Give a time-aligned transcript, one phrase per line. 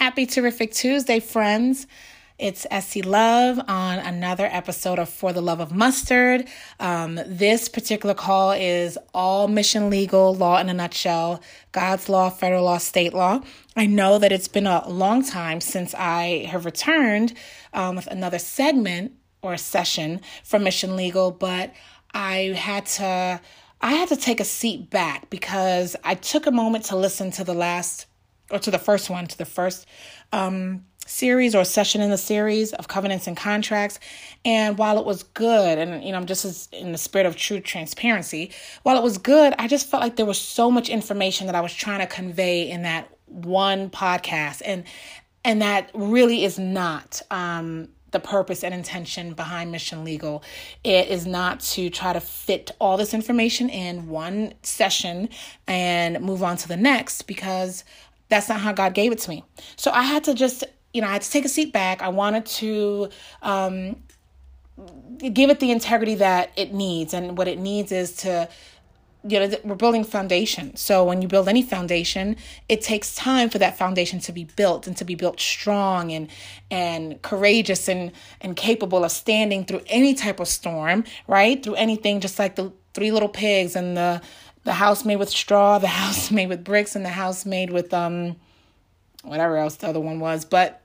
[0.00, 1.86] Happy Terrific Tuesday, friends.
[2.38, 6.48] It's Essie Love on another episode of For the Love of Mustard.
[6.80, 11.42] Um, this particular call is all mission legal law in a nutshell
[11.72, 13.42] God's law, federal law, state law.
[13.76, 17.34] I know that it's been a long time since I have returned
[17.74, 19.12] um, with another segment
[19.42, 21.74] or session from Mission Legal, but
[22.14, 23.38] I had to.
[23.82, 27.44] I had to take a seat back because I took a moment to listen to
[27.44, 28.06] the last
[28.50, 29.86] or to the first one, to the first
[30.32, 33.98] um, series or session in the series of covenants and contracts.
[34.44, 37.36] And while it was good, and you know, I'm just as in the spirit of
[37.36, 38.52] true transparency,
[38.82, 41.60] while it was good, I just felt like there was so much information that I
[41.60, 44.62] was trying to convey in that one podcast.
[44.64, 44.84] And
[45.44, 50.42] and that really is not um the purpose and intention behind Mission Legal.
[50.82, 55.28] It is not to try to fit all this information in one session
[55.66, 57.84] and move on to the next because
[58.30, 59.44] that's not how God gave it to me.
[59.76, 62.02] So I had to just you know, I had to take a seat back.
[62.02, 63.10] I wanted to
[63.42, 63.96] um,
[65.32, 67.14] give it the integrity that it needs.
[67.14, 68.48] And what it needs is to,
[69.22, 70.74] you know, we're building foundation.
[70.76, 72.36] So when you build any foundation,
[72.68, 76.28] it takes time for that foundation to be built and to be built strong and
[76.70, 81.62] and courageous and and capable of standing through any type of storm, right?
[81.62, 84.22] Through anything, just like the three little pigs and the
[84.64, 87.92] the house made with straw, the house made with bricks, and the house made with
[87.94, 88.36] um
[89.22, 90.44] whatever else the other one was.
[90.44, 90.80] But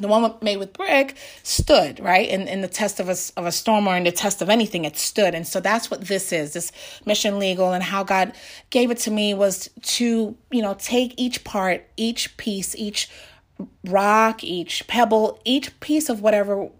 [0.00, 2.28] the one made with brick stood right?
[2.28, 4.84] In, in the test of a, of a storm or in the test of anything
[4.84, 5.34] it stood.
[5.34, 6.72] And so that's what this is this
[7.04, 7.72] mission legal.
[7.72, 8.32] And how god
[8.70, 13.08] gave it to me was to you know take each part each piece each
[13.84, 16.70] rock each pebble each piece of whatever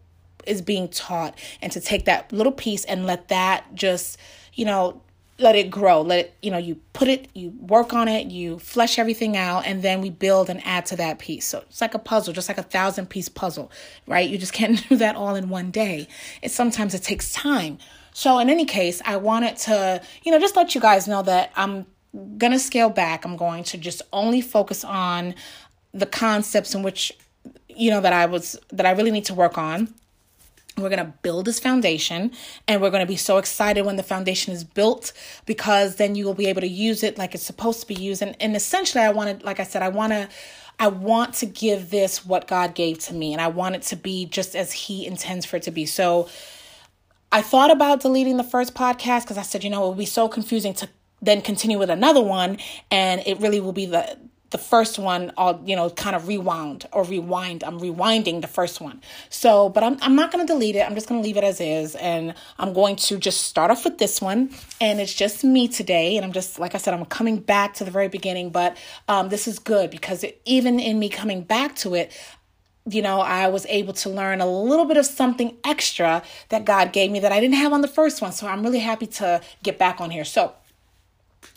[0.46, 4.16] is being taught and to take that little piece and let that just
[4.55, 5.02] you know
[5.41, 6.02] let it grow.
[6.02, 9.66] Let it you know you put it you work on it you flesh everything out
[9.66, 11.46] and then we build and add to that piece.
[11.46, 13.70] So it's like a puzzle just like a thousand piece puzzle
[14.06, 14.28] right?
[14.28, 16.08] You just can't do that all in one day.
[16.42, 17.78] It sometimes it takes time.
[18.12, 21.52] So in any case i wanted to you know just let you guys know that
[21.57, 21.86] i'm
[22.39, 23.24] gonna scale back.
[23.24, 25.34] I'm going to just only focus on
[25.92, 27.12] the concepts in which
[27.68, 29.92] you know that i was that i really need to work on
[30.83, 32.33] we're going to build this foundation
[32.67, 35.13] and we're going to be so excited when the foundation is built
[35.46, 38.23] because then you will be able to use it like it's supposed to be used.
[38.23, 40.29] And, and essentially, I wanted, like I said, I want to.
[40.83, 43.96] I want to give this what God gave to me, and I want it to
[43.96, 45.85] be just as He intends for it to be.
[45.85, 46.30] So,
[47.30, 50.07] I thought about deleting the first podcast because I said, you know, it would be
[50.07, 50.89] so confusing to
[51.20, 52.57] then continue with another one,
[52.90, 54.17] and it really will be the
[54.50, 57.62] the first one I'll, you know, kind of rewound or rewind.
[57.62, 59.00] I'm rewinding the first one.
[59.28, 60.80] So, but I'm, I'm not going to delete it.
[60.80, 61.94] I'm just going to leave it as is.
[61.94, 64.50] And I'm going to just start off with this one.
[64.80, 66.16] And it's just me today.
[66.16, 68.50] And I'm just, like I said, I'm coming back to the very beginning.
[68.50, 68.77] But
[69.08, 72.12] um, this is good because it, even in me coming back to it,
[72.89, 76.92] you know, I was able to learn a little bit of something extra that God
[76.92, 78.33] gave me that I didn't have on the first one.
[78.33, 80.24] So I'm really happy to get back on here.
[80.24, 80.55] So,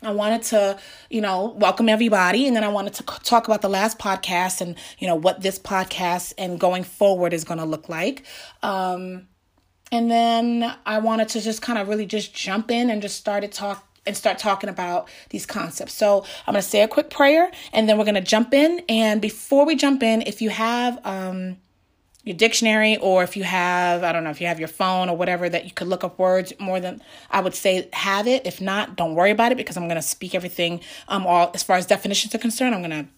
[0.02, 0.80] I wanted to,
[1.10, 2.48] you know, welcome everybody.
[2.48, 5.58] And then I wanted to talk about the last podcast and, you know, what this
[5.58, 8.24] podcast and going forward is going to look like.
[8.62, 9.28] Um,
[9.92, 13.52] and then I wanted to just kind of really just jump in and just started
[13.52, 15.94] talk and start talking about these concepts.
[15.94, 18.82] So I'm going to say a quick prayer and then we're going to jump in.
[18.90, 21.58] And before we jump in, if you have, um,
[22.24, 25.18] your dictionary or if you have i don't know if you have your phone or
[25.18, 28.46] whatever that you could look up words more than i would say have it.
[28.46, 31.64] If not don't worry about it because i'm going to speak everything um all as
[31.64, 33.12] far as definitions are concerned i'm going to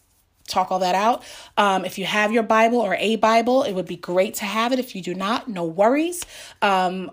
[0.47, 1.23] talk all that out.
[1.57, 4.71] Um, if you have your bible or a bible it would be great to have
[4.71, 4.79] it.
[4.79, 6.23] If you do not no worries.
[6.61, 7.11] Um,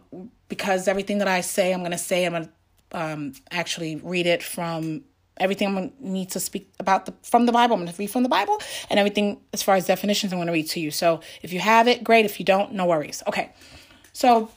[0.48, 2.50] because everything that i say i'm going to say i'm going to
[2.92, 5.02] um, actually read it from
[5.38, 7.74] everything I'm going to need to speak about the, from the Bible.
[7.74, 8.60] I'm going to read from the Bible,
[8.90, 10.90] and everything as far as definitions, I'm going to read to you.
[10.90, 12.24] So if you have it, great.
[12.24, 13.22] If you don't, no worries.
[13.26, 13.52] Okay.
[14.12, 14.50] So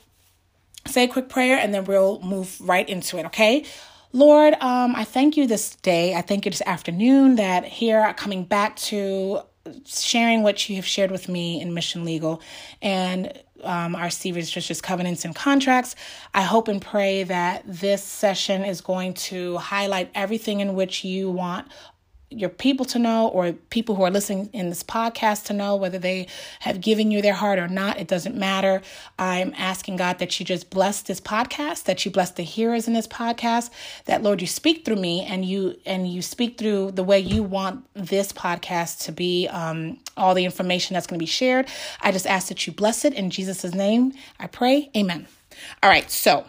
[0.88, 3.26] say a quick prayer, and then we'll move right into it.
[3.28, 3.66] Okay.
[4.14, 6.16] Lord, um, I thank you this day.
[6.16, 9.42] I thank you this afternoon that here coming back to
[9.86, 12.42] sharing what you have shared with me in Mission Legal
[12.82, 13.34] and
[13.64, 15.96] um, our just, just covenants and contracts.
[16.34, 21.32] I hope and pray that this session is going to highlight everything in which you
[21.32, 21.68] want
[22.36, 25.98] your people to know or people who are listening in this podcast to know whether
[25.98, 26.28] they
[26.60, 28.00] have given you their heart or not.
[28.00, 28.82] It doesn't matter.
[29.18, 32.94] I'm asking god that you just bless this podcast that you bless the hearers in
[32.94, 33.70] this podcast
[34.06, 37.44] that lord you speak through me and you and you speak through the way you
[37.44, 41.68] want this podcast to be um, all the information that's going to be shared.
[42.02, 44.14] I just ask that you bless it in jesus' name.
[44.40, 44.90] I pray.
[44.96, 45.28] Amen.
[45.82, 46.46] All right so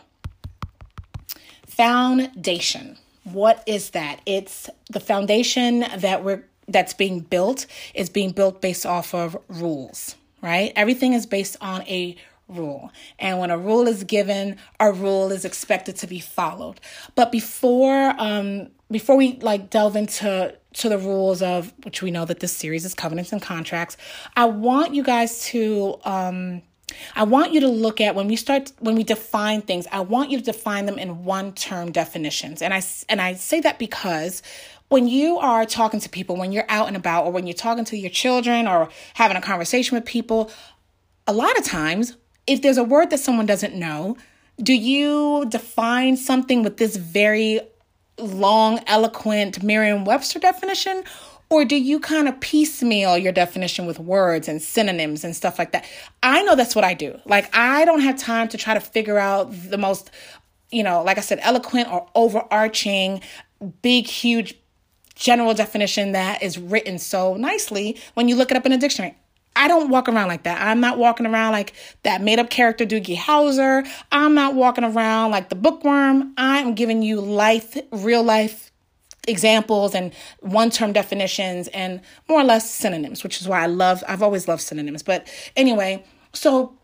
[1.66, 2.96] foundation
[3.32, 4.20] what is that?
[4.24, 10.16] It's the foundation that we're that's being built is being built based off of rules,
[10.42, 10.72] right?
[10.74, 12.16] Everything is based on a
[12.48, 12.90] rule.
[13.18, 16.80] And when a rule is given, a rule is expected to be followed.
[17.14, 22.24] But before um before we like delve into to the rules of which we know
[22.26, 23.96] that this series is covenants and contracts,
[24.36, 26.62] I want you guys to um
[27.14, 30.30] I want you to look at when we start when we define things, I want
[30.30, 32.62] you to define them in one term definitions.
[32.62, 34.42] And I and I say that because
[34.88, 37.84] when you are talking to people, when you're out and about or when you're talking
[37.86, 40.50] to your children or having a conversation with people,
[41.26, 42.16] a lot of times
[42.46, 44.16] if there's a word that someone doesn't know,
[44.62, 47.60] do you define something with this very
[48.18, 51.04] long, eloquent Merriam Webster definition?
[51.48, 55.72] Or do you kind of piecemeal your definition with words and synonyms and stuff like
[55.72, 55.84] that?
[56.22, 57.18] I know that's what I do.
[57.24, 60.10] Like, I don't have time to try to figure out the most,
[60.70, 63.20] you know, like I said, eloquent or overarching,
[63.82, 64.56] big, huge
[65.14, 69.16] general definition that is written so nicely when you look it up in a dictionary.
[69.54, 70.60] I don't walk around like that.
[70.60, 71.72] I'm not walking around like
[72.02, 73.88] that made up character Doogie Howser.
[74.12, 76.34] I'm not walking around like the bookworm.
[76.36, 78.70] I'm giving you life, real life
[79.26, 84.02] examples and one term definitions and more or less synonyms, which is why I love,
[84.08, 85.02] I've always loved synonyms.
[85.02, 86.76] But anyway, so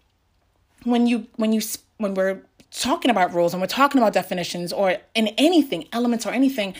[0.84, 1.60] when you, when you,
[1.98, 6.30] when we're talking about rules and we're talking about definitions or in anything, elements or
[6.30, 6.74] anything,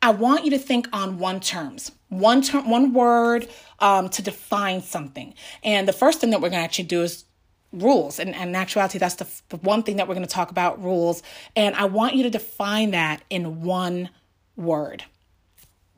[0.00, 3.48] I want you to think on one terms, one term, one word
[3.80, 5.34] um, to define something.
[5.64, 7.24] And the first thing that we're going to actually do is
[7.72, 8.18] rules.
[8.18, 10.82] And, and in actuality, that's the, the one thing that we're going to talk about
[10.82, 11.22] rules.
[11.56, 14.10] And I want you to define that in one
[14.58, 15.04] word.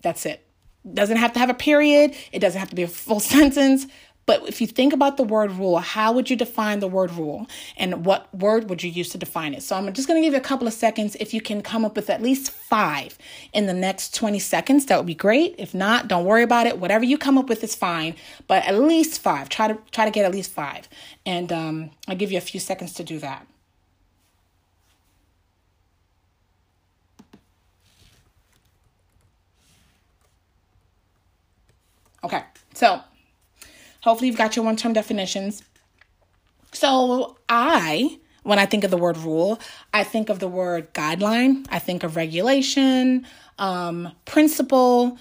[0.02, 0.46] That's it.
[0.94, 2.14] Doesn't have to have a period.
[2.32, 3.86] It doesn't have to be a full sentence.
[4.26, 7.48] But if you think about the word rule, how would you define the word rule?
[7.76, 9.62] And what word would you use to define it?
[9.64, 11.16] So I'm just going to give you a couple of seconds.
[11.18, 13.18] If you can come up with at least five
[13.52, 15.56] in the next 20 seconds, that would be great.
[15.58, 16.78] If not, don't worry about it.
[16.78, 18.14] Whatever you come up with is fine,
[18.46, 19.48] but at least five.
[19.48, 20.88] Try to try to get at least five.
[21.26, 23.46] And um, I'll give you a few seconds to do that.
[32.22, 32.42] Okay,
[32.74, 33.00] so
[34.02, 35.62] Hopefully, you've got your one term definitions.
[36.72, 39.60] So, I, when I think of the word rule,
[39.92, 43.26] I think of the word guideline, I think of regulation,
[43.58, 45.18] um, principle.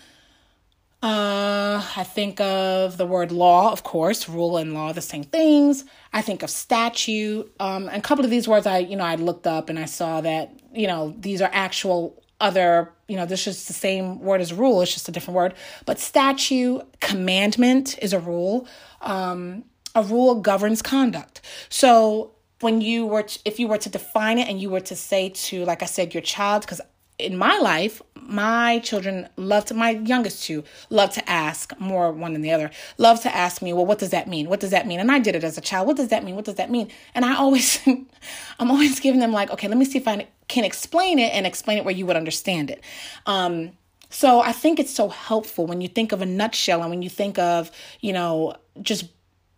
[1.02, 5.86] Uh, I think of the word law, of course, rule and law, the same things.
[6.12, 7.54] I think of statute.
[7.60, 9.86] Um, and a couple of these words I, you know, I looked up and I
[9.86, 14.42] saw that, you know, these are actual other, you know, this is the same word
[14.42, 15.54] as rule, it's just a different word.
[15.86, 18.68] But statute, commandment is a rule.
[19.02, 19.66] Um,
[19.96, 21.42] a rule governs conduct.
[21.70, 22.32] So
[22.62, 25.66] when you were, if you were to define it and you were to say to,
[25.66, 26.82] like I said, your child, because
[27.18, 32.34] in my life, my children love to, my youngest two love to ask more one
[32.34, 34.48] than the other, love to ask me, well, what does that mean?
[34.48, 35.00] What does that mean?
[35.00, 35.88] And I did it as a child.
[35.88, 36.36] What does that mean?
[36.36, 36.90] What does that mean?
[37.16, 37.80] And I always,
[38.60, 41.46] I'm always giving them like, okay, let me see if I can explain it and
[41.46, 42.84] explain it where you would understand it.
[43.26, 43.72] Um,
[44.10, 47.10] so I think it's so helpful when you think of a nutshell and when you
[47.10, 49.06] think of, you know, just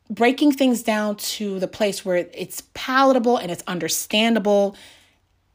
[0.10, 4.76] breaking things down to the place where it's palatable and it's understandable.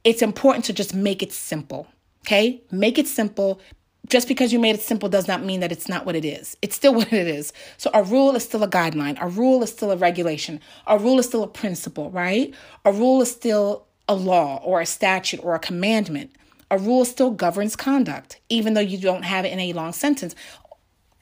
[0.02, 1.88] It's important to just make it simple
[2.26, 2.62] Okay?
[2.70, 3.60] Make it simple.
[4.08, 6.56] Just because you made it simple does not mean that it's not what it is.
[6.60, 7.52] It's still what it is.
[7.76, 9.16] So a rule is still a guideline.
[9.20, 10.60] A rule is still a regulation.
[10.86, 12.52] A rule is still a principle, right?
[12.84, 16.32] A rule is still a law or a statute or a commandment.
[16.70, 20.34] A rule still governs conduct, even though you don't have it in a long sentence.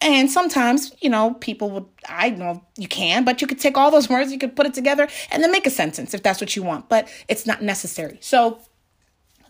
[0.01, 3.91] And sometimes, you know, people would, I know you can, but you could take all
[3.91, 6.57] those words, you could put it together and then make a sentence if that's what
[6.57, 8.19] you want, but it's not necessary.
[8.21, 8.59] So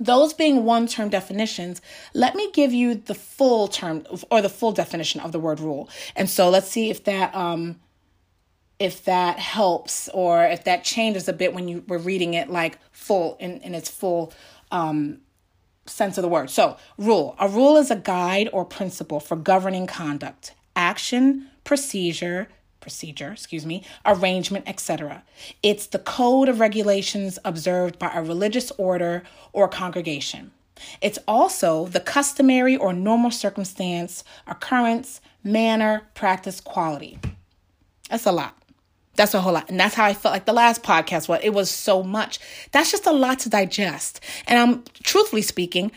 [0.00, 1.80] those being one term definitions,
[2.14, 5.88] let me give you the full term or the full definition of the word rule.
[6.16, 7.80] And so let's see if that um
[8.78, 12.78] if that helps or if that changes a bit when you were reading it like
[12.90, 14.32] full in, in its full
[14.70, 15.20] um
[15.86, 16.50] sense of the word.
[16.50, 17.36] So, rule.
[17.38, 22.48] A rule is a guide or principle for governing conduct, action, procedure,
[22.84, 25.24] procedure, excuse me, arrangement, etc.
[25.62, 29.22] It's the code of regulations observed by a religious order
[29.54, 30.52] or congregation.
[31.00, 37.18] It's also the customary or normal circumstance, occurrence, manner, practice, quality.
[38.10, 38.54] That's a lot.
[39.16, 39.70] That's a whole lot.
[39.70, 41.40] And that's how I felt like the last podcast was.
[41.42, 42.38] It was so much.
[42.72, 44.20] That's just a lot to digest.
[44.46, 45.90] And I'm truthfully speaking,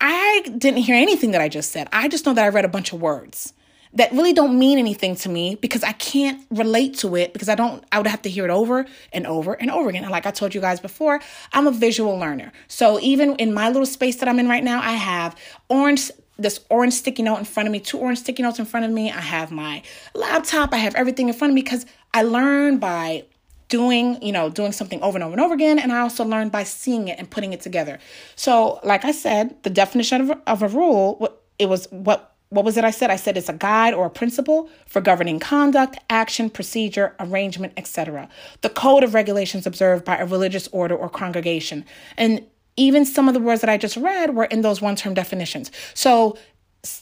[0.00, 1.88] I didn't hear anything that I just said.
[1.92, 3.52] I just know that I read a bunch of words
[3.94, 7.54] that really don't mean anything to me because I can't relate to it because I
[7.54, 10.04] don't, I would have to hear it over and over and over again.
[10.04, 11.20] And like I told you guys before,
[11.52, 12.52] I'm a visual learner.
[12.68, 15.36] So even in my little space that I'm in right now, I have
[15.68, 18.86] orange this orange sticky note in front of me, two orange sticky notes in front
[18.86, 19.10] of me.
[19.10, 19.82] I have my
[20.14, 23.24] laptop, I have everything in front of me because I learn by
[23.68, 25.78] doing, you know, doing something over and over and over again.
[25.78, 27.98] And I also learned by seeing it and putting it together.
[28.36, 32.76] So, like I said, the definition of, of a rule, it was what what was
[32.76, 33.10] it I said?
[33.10, 38.28] I said it's a guide or a principle for governing conduct, action, procedure, arrangement, etc.
[38.60, 41.84] The code of regulations observed by a religious order or congregation.
[42.16, 42.44] And
[42.76, 45.70] even some of the words that I just read were in those one-term definitions.
[45.94, 46.36] So,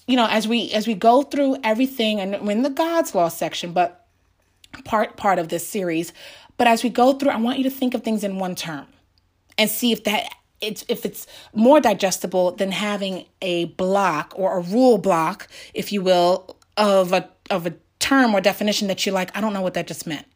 [0.07, 3.29] you know, as we as we go through everything and we're in the God's law
[3.29, 4.07] section, but
[4.85, 6.13] part part of this series,
[6.59, 8.87] but as we go through, I want you to think of things in one term
[9.57, 14.61] and see if that it's if it's more digestible than having a block or a
[14.61, 19.37] rule block, if you will, of a of a term or definition that you like.
[19.37, 20.27] I don't know what that just meant.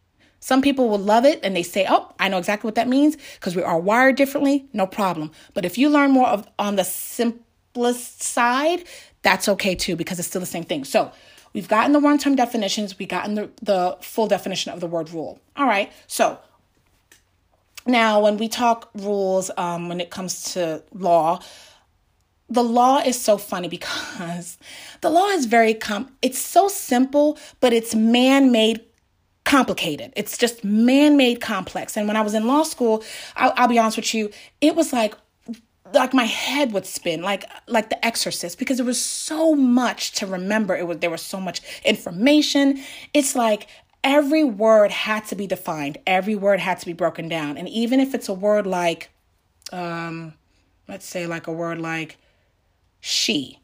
[0.40, 3.16] Some people will love it and they say, "Oh, I know exactly what that means
[3.34, 5.30] because we are wired differently." No problem.
[5.54, 8.84] But if you learn more of on the simplest side,
[9.22, 10.84] that's okay too because it's still the same thing.
[10.84, 11.12] So,
[11.52, 15.40] we've gotten the one-term definitions, we've gotten the the full definition of the word rule.
[15.56, 15.92] All right.
[16.06, 16.38] So,
[17.86, 21.40] now, when we talk rules, um, when it comes to law,
[22.48, 24.58] the law is so funny because
[25.00, 28.80] the law is very com it's so simple, but it's man-made
[29.44, 30.12] complicated.
[30.14, 31.96] It's just man-made complex.
[31.96, 33.02] And when I was in law school,
[33.36, 35.14] I'll, I'll be honest with you, it was like
[35.92, 40.26] like my head would spin like like the exorcist because there was so much to
[40.26, 43.66] remember it was there was so much information it's like
[44.04, 47.56] every word had to be defined, every word had to be broken down.
[47.56, 49.10] And even if it's a word like,
[49.72, 50.34] um,
[50.88, 52.16] let's say, like a word like
[53.00, 53.58] she,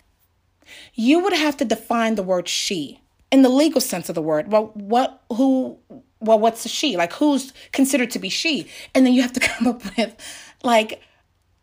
[0.94, 4.50] you would have to define the word she in the legal sense of the word.
[4.50, 5.78] Well, what, who,
[6.20, 6.96] well, what's a she?
[6.96, 8.68] Like, who's considered to be she?
[8.94, 10.14] And then you have to come up with,
[10.62, 11.02] like,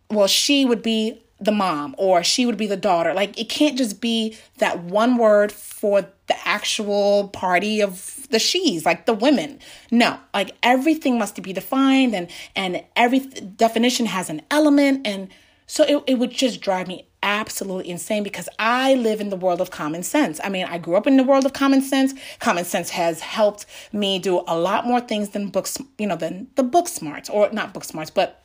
[0.09, 3.13] well, she would be the mom or she would be the daughter.
[3.13, 8.85] Like it can't just be that one word for the actual party of the she's,
[8.85, 9.59] like the women.
[9.91, 15.29] No, like everything must be defined and and every definition has an element and
[15.67, 19.59] so it, it would just drive me absolutely insane because I live in the world
[19.59, 20.39] of common sense.
[20.43, 22.13] I mean, I grew up in the world of common sense.
[22.39, 26.47] Common sense has helped me do a lot more things than books, you know, than
[26.55, 28.44] the book smarts or not book smarts, but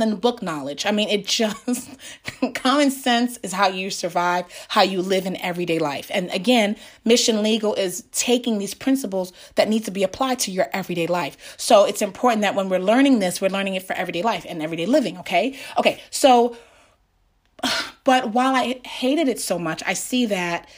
[0.00, 0.86] than book knowledge.
[0.86, 1.90] I mean, it just,
[2.54, 6.10] common sense is how you survive, how you live in everyday life.
[6.12, 10.68] And again, Mission Legal is taking these principles that need to be applied to your
[10.72, 11.54] everyday life.
[11.56, 14.62] So it's important that when we're learning this, we're learning it for everyday life and
[14.62, 15.58] everyday living, okay?
[15.78, 16.56] Okay, so,
[18.04, 20.68] but while I hated it so much, I see that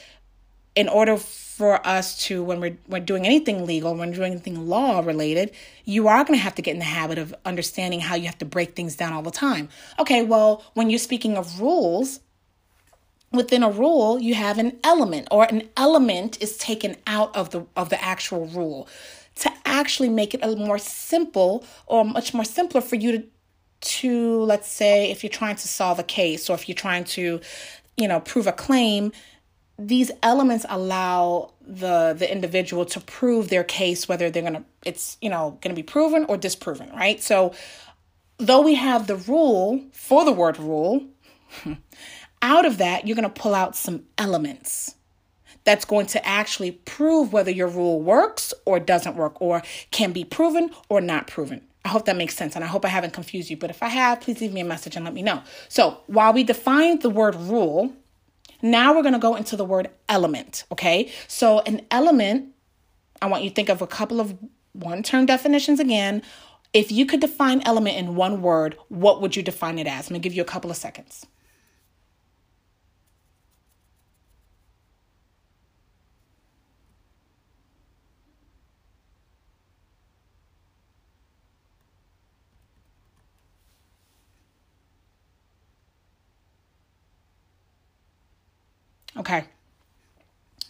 [0.75, 1.16] in order
[1.56, 5.52] for us to when we're when doing anything legal, when doing anything law related,
[5.86, 8.36] you are going to have to get in the habit of understanding how you have
[8.36, 9.70] to break things down all the time.
[9.98, 12.20] Okay, well, when you're speaking of rules,
[13.32, 17.64] within a rule, you have an element or an element is taken out of the
[17.75, 18.86] of the actual rule
[19.36, 23.25] to actually make it a more simple or much more simpler for you to
[23.80, 27.40] to let's say if you're trying to solve a case or if you're trying to
[27.96, 29.12] you know prove a claim
[29.78, 35.28] these elements allow the the individual to prove their case whether they're to it's you
[35.28, 37.52] know to be proven or disproven right so
[38.38, 41.04] though we have the rule for the word rule
[42.42, 44.95] out of that you're to pull out some elements
[45.64, 50.25] that's going to actually prove whether your rule works or doesn't work or can be
[50.25, 53.49] proven or not proven I hope that makes sense and I hope I haven't confused
[53.49, 53.56] you.
[53.56, 55.40] But if I have, please leave me a message and let me know.
[55.68, 57.95] So, while we define the word rule,
[58.62, 61.10] now we're going to go into the word element, okay?
[61.28, 62.54] So an element,
[63.20, 64.36] I want you to think of a couple of
[64.72, 66.22] one term definitions again.
[66.72, 70.08] If you could define element in one word, what would you define it as?
[70.08, 71.26] I'm going to give you a couple of seconds.
[89.18, 89.44] Okay.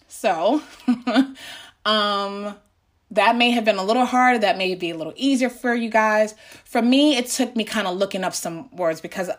[0.09, 0.63] So,
[1.85, 2.57] um,
[3.11, 4.39] that may have been a little harder.
[4.39, 6.35] That may be a little easier for you guys.
[6.65, 9.31] For me, it took me kind of looking up some words because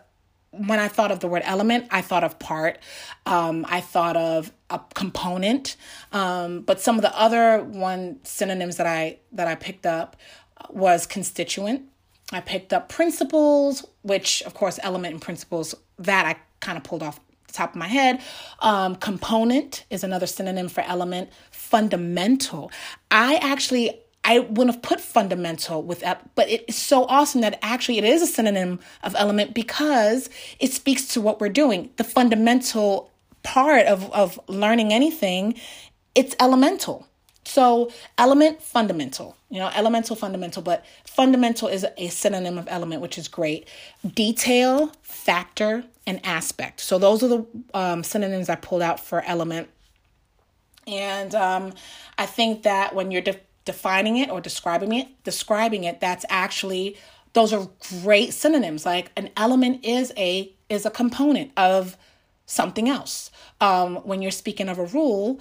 [0.51, 2.79] when I thought of the word element, I thought of part.
[3.25, 5.75] Um, I thought of a component.
[6.11, 10.15] Um, but some of the other one synonyms that I that I picked up
[10.69, 11.83] was constituent.
[12.31, 17.03] I picked up principles, which of course element and principles that I kind of pulled
[17.03, 17.19] off
[17.57, 18.21] top of my head.
[18.59, 21.29] Um, component is another synonym for element.
[21.51, 22.71] Fundamental.
[23.11, 27.97] I actually I wouldn't have put fundamental with that, but it's so awesome that actually
[27.97, 31.91] it is a synonym of element because it speaks to what we're doing.
[31.95, 33.09] The fundamental
[33.43, 35.55] part of, of learning anything,
[36.13, 37.07] it's elemental.
[37.47, 43.17] So, element, fundamental, you know, elemental, fundamental, but fundamental is a synonym of element, which
[43.17, 43.67] is great.
[44.05, 46.81] Detail, factor, and aspect.
[46.81, 49.69] So, those are the um, synonyms I pulled out for element.
[50.87, 51.73] And um,
[52.17, 56.97] I think that when you're de- defining it or describing it, describing it, that's actually
[57.33, 57.69] those are
[58.01, 58.85] great synonyms.
[58.85, 61.95] Like an element is a is a component of
[62.45, 63.31] something else.
[63.61, 65.39] Um, when you're speaking of a rule,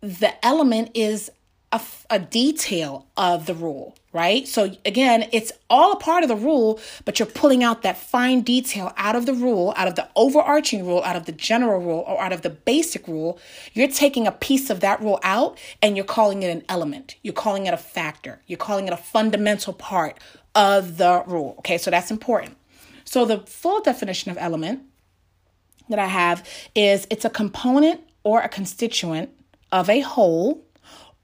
[0.00, 1.30] the element is
[1.72, 4.48] a, a detail of the rule, right?
[4.48, 8.40] So again, it's all a part of the rule, but you're pulling out that fine
[8.40, 12.04] detail out of the rule, out of the overarching rule, out of the general rule,
[12.06, 13.38] or out of the basic rule.
[13.74, 17.16] You're taking a piece of that rule out and you're calling it an element.
[17.22, 18.40] You're calling it a factor.
[18.46, 20.18] You're calling it a fundamental part
[20.54, 21.56] of the rule.
[21.58, 22.56] Okay, so that's important.
[23.04, 24.82] So the full definition of element
[25.88, 29.30] that I have is it's a component or a constituent
[29.72, 30.64] of a whole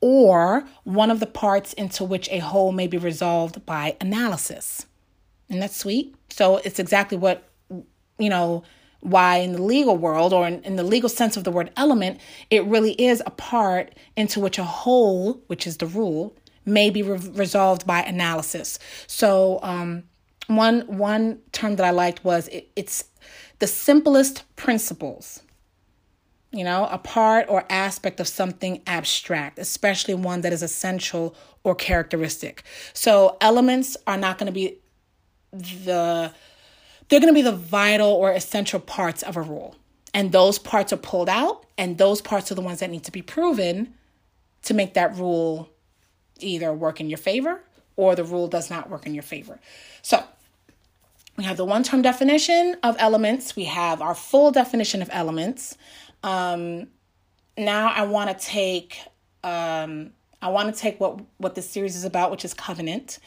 [0.01, 4.87] or one of the parts into which a whole may be resolved by analysis.
[5.49, 6.15] And that's sweet.
[6.29, 7.49] So it's exactly what,
[8.19, 8.65] you know,
[9.01, 12.21] why in the legal world or in, in the legal sense of the word element,
[12.51, 17.03] it really is a part into which a whole, which is the rule, may be
[17.03, 18.79] re- resolved by analysis.
[19.07, 20.05] So, um,
[20.47, 23.05] one one term that I liked was it, it's
[23.59, 25.43] the simplest principles
[26.55, 31.35] you know, a part or aspect of something abstract, especially one that is essential
[31.65, 32.63] or characteristic.
[32.93, 34.79] So elements are not going to be
[35.53, 36.33] the
[37.09, 39.75] they're going to be the vital or essential parts of a rule.
[40.15, 43.13] And those parts are pulled out and those parts are the ones that need to
[43.13, 43.95] be proven
[44.63, 45.69] to make that rule
[46.39, 47.61] either work in your favor
[47.97, 49.59] or the rule does not work in your favor.
[50.03, 50.23] So,
[51.37, 55.77] we have the one term definition of elements, we have our full definition of elements.
[56.25, 56.89] Um,
[57.57, 58.99] now I want to take
[59.45, 63.19] um, I want to take what what this series is about, which is covenant,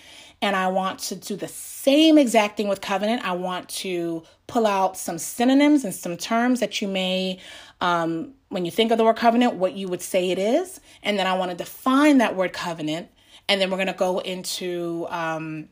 [0.41, 3.23] and I want to do the same exact thing with covenant.
[3.23, 7.39] I want to pull out some synonyms and some terms that you may,
[7.81, 11.19] um, when you think of the word covenant, what you would say it is, and
[11.19, 13.09] then I want to define that word covenant,
[13.47, 15.69] and then we're going to go into um,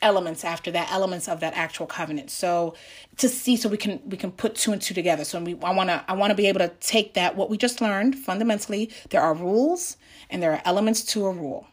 [0.00, 2.30] elements after that elements of that actual covenant.
[2.30, 2.74] So
[3.16, 5.24] to see so we can we can put two and two together.
[5.24, 7.56] So we i want to i want to be able to take that what we
[7.56, 9.96] just learned fundamentally there are rules
[10.30, 11.66] and there are elements to a rule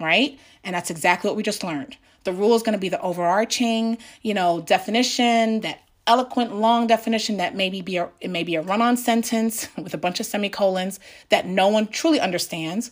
[0.00, 0.38] right?
[0.64, 1.96] And that's exactly what we just learned.
[2.24, 7.36] The rule is going to be the overarching you know definition that eloquent long definition
[7.36, 10.98] that maybe be a it may be a run-on sentence with a bunch of semicolons
[11.28, 12.90] that no one truly understands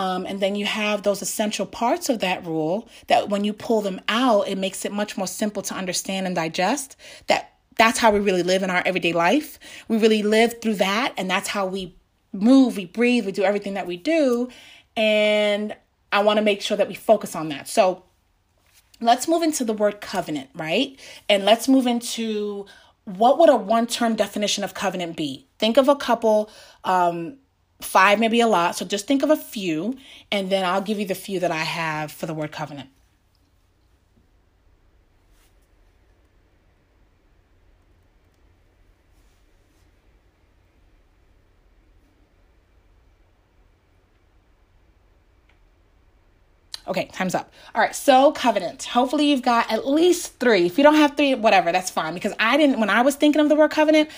[0.00, 3.82] um, and then you have those essential parts of that rule that when you pull
[3.82, 6.96] them out, it makes it much more simple to understand and digest.
[7.26, 9.58] That that's how we really live in our everyday life.
[9.88, 11.96] We really live through that, and that's how we
[12.32, 14.48] move, we breathe, we do everything that we do.
[14.96, 15.76] And
[16.10, 17.68] I want to make sure that we focus on that.
[17.68, 18.04] So
[19.02, 20.98] let's move into the word covenant, right?
[21.28, 22.64] And let's move into
[23.04, 25.46] what would a one term definition of covenant be?
[25.58, 26.48] Think of a couple
[26.84, 27.36] um,
[27.80, 29.96] Five may be a lot, so just think of a few,
[30.30, 32.90] and then I'll give you the few that I have for the word covenant.
[46.90, 47.52] Okay, time's up.
[47.72, 48.82] All right, so covenant.
[48.82, 50.66] Hopefully, you've got at least three.
[50.66, 52.14] If you don't have three, whatever, that's fine.
[52.14, 54.10] Because I didn't, when I was thinking of the word covenant,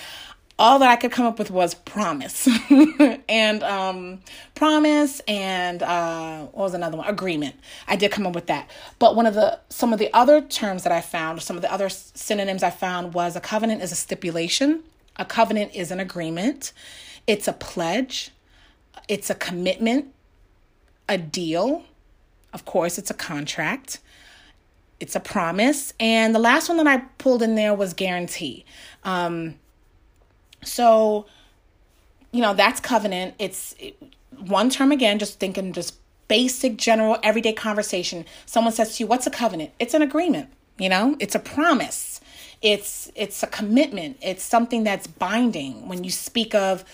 [0.59, 2.47] all that I could come up with was promise
[3.29, 4.19] and um,
[4.55, 7.07] promise and uh, what was another one?
[7.07, 7.55] Agreement.
[7.87, 8.69] I did come up with that.
[8.99, 11.71] But one of the some of the other terms that I found, some of the
[11.71, 14.83] other synonyms I found was a covenant is a stipulation.
[15.17, 16.71] A covenant is an agreement.
[17.25, 18.31] It's a pledge.
[19.07, 20.13] It's a commitment.
[21.09, 21.83] A deal.
[22.53, 23.99] Of course, it's a contract.
[24.99, 25.93] It's a promise.
[25.99, 28.65] And the last one that I pulled in there was guarantee.
[29.03, 29.55] Um,
[30.65, 31.25] so,
[32.31, 33.35] you know, that's covenant.
[33.39, 33.75] It's
[34.37, 35.95] one term again, just thinking just
[36.27, 38.25] basic, general, everyday conversation.
[38.45, 39.71] Someone says to you, What's a covenant?
[39.79, 42.21] It's an agreement, you know, it's a promise.
[42.61, 44.17] It's it's a commitment.
[44.21, 45.89] It's something that's binding.
[45.89, 46.85] When you speak of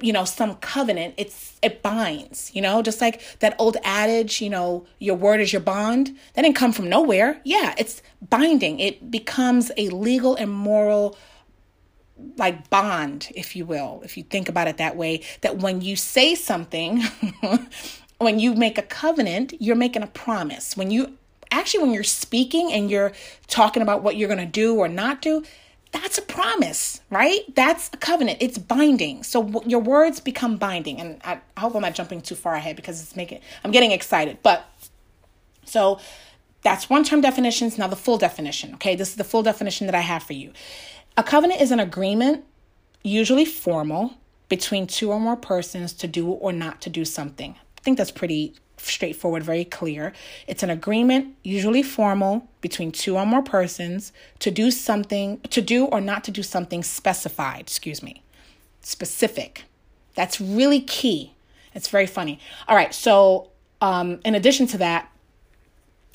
[0.00, 4.50] you know some covenant it's it binds you know just like that old adage you
[4.50, 9.10] know your word is your bond that didn't come from nowhere yeah it's binding it
[9.10, 11.16] becomes a legal and moral
[12.36, 15.96] like bond, if you will, if you think about it that way, that when you
[15.96, 17.02] say something,
[18.18, 20.76] when you make a covenant, you're making a promise.
[20.76, 21.16] When you
[21.50, 23.12] actually, when you're speaking and you're
[23.46, 25.44] talking about what you're going to do or not do,
[25.92, 27.42] that's a promise, right?
[27.54, 28.38] That's a covenant.
[28.40, 29.22] It's binding.
[29.22, 31.00] So your words become binding.
[31.00, 33.92] And I, I hope I'm not jumping too far ahead because it's making I'm getting
[33.92, 34.38] excited.
[34.42, 34.68] But
[35.64, 36.00] so
[36.62, 37.78] that's one term definitions.
[37.78, 38.74] Now the full definition.
[38.74, 40.52] Okay, this is the full definition that I have for you.
[41.16, 42.44] A covenant is an agreement,
[43.02, 44.14] usually formal,
[44.48, 47.54] between two or more persons to do or not to do something.
[47.78, 50.12] I think that's pretty straightforward, very clear.
[50.48, 55.84] It's an agreement, usually formal, between two or more persons to do something, to do
[55.86, 58.22] or not to do something specified, excuse me,
[58.80, 59.64] specific.
[60.14, 61.34] That's really key.
[61.74, 62.40] It's very funny.
[62.68, 63.50] All right, so
[63.80, 65.10] um, in addition to that,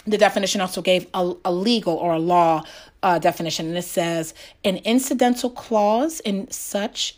[0.05, 2.63] the definition also gave a, a legal or a law
[3.03, 4.33] uh, definition, and it says
[4.63, 7.15] an incidental clause in such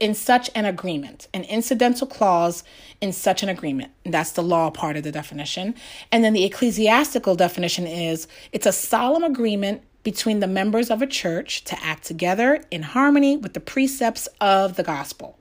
[0.00, 2.64] in such an agreement, an incidental clause
[3.02, 3.92] in such an agreement.
[4.04, 5.74] That's the law part of the definition.
[6.10, 11.06] And then the ecclesiastical definition is it's a solemn agreement between the members of a
[11.06, 15.38] church to act together in harmony with the precepts of the gospel.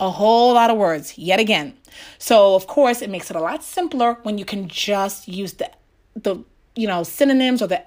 [0.00, 1.74] A whole lot of words, yet again.
[2.18, 5.70] So, of course, it makes it a lot simpler when you can just use the,
[6.14, 6.42] the
[6.74, 7.82] you know, synonyms or the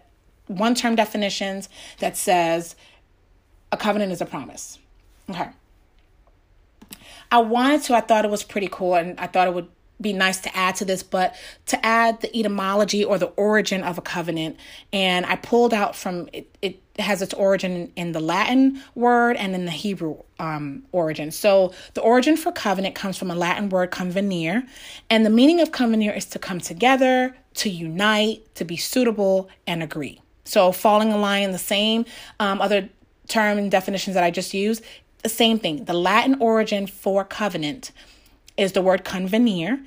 [0.58, 2.76] one term definitions that says
[3.72, 4.80] a covenant is a promise.
[5.30, 5.50] Okay.
[7.32, 9.70] I wanted to, I thought it was pretty cool, and I thought it would
[10.02, 11.36] be nice to add to this, but
[11.68, 14.58] to add the etymology or the origin of a covenant.
[14.92, 19.56] And I pulled out from it, it has its origin in the Latin word and
[19.56, 21.32] in the Hebrew um, origin.
[21.32, 24.68] So the origin for covenant comes from a Latin word convenire,
[25.10, 29.82] and the meaning of convenire is to come together, to unite, to be suitable, and
[29.82, 30.20] agree.
[30.52, 32.06] So falling in line in the same
[32.40, 32.90] um, other
[33.30, 34.84] term and definitions that I just used,
[35.24, 35.86] the same thing.
[35.86, 37.92] The Latin origin for covenant
[38.58, 39.84] is the word convenire.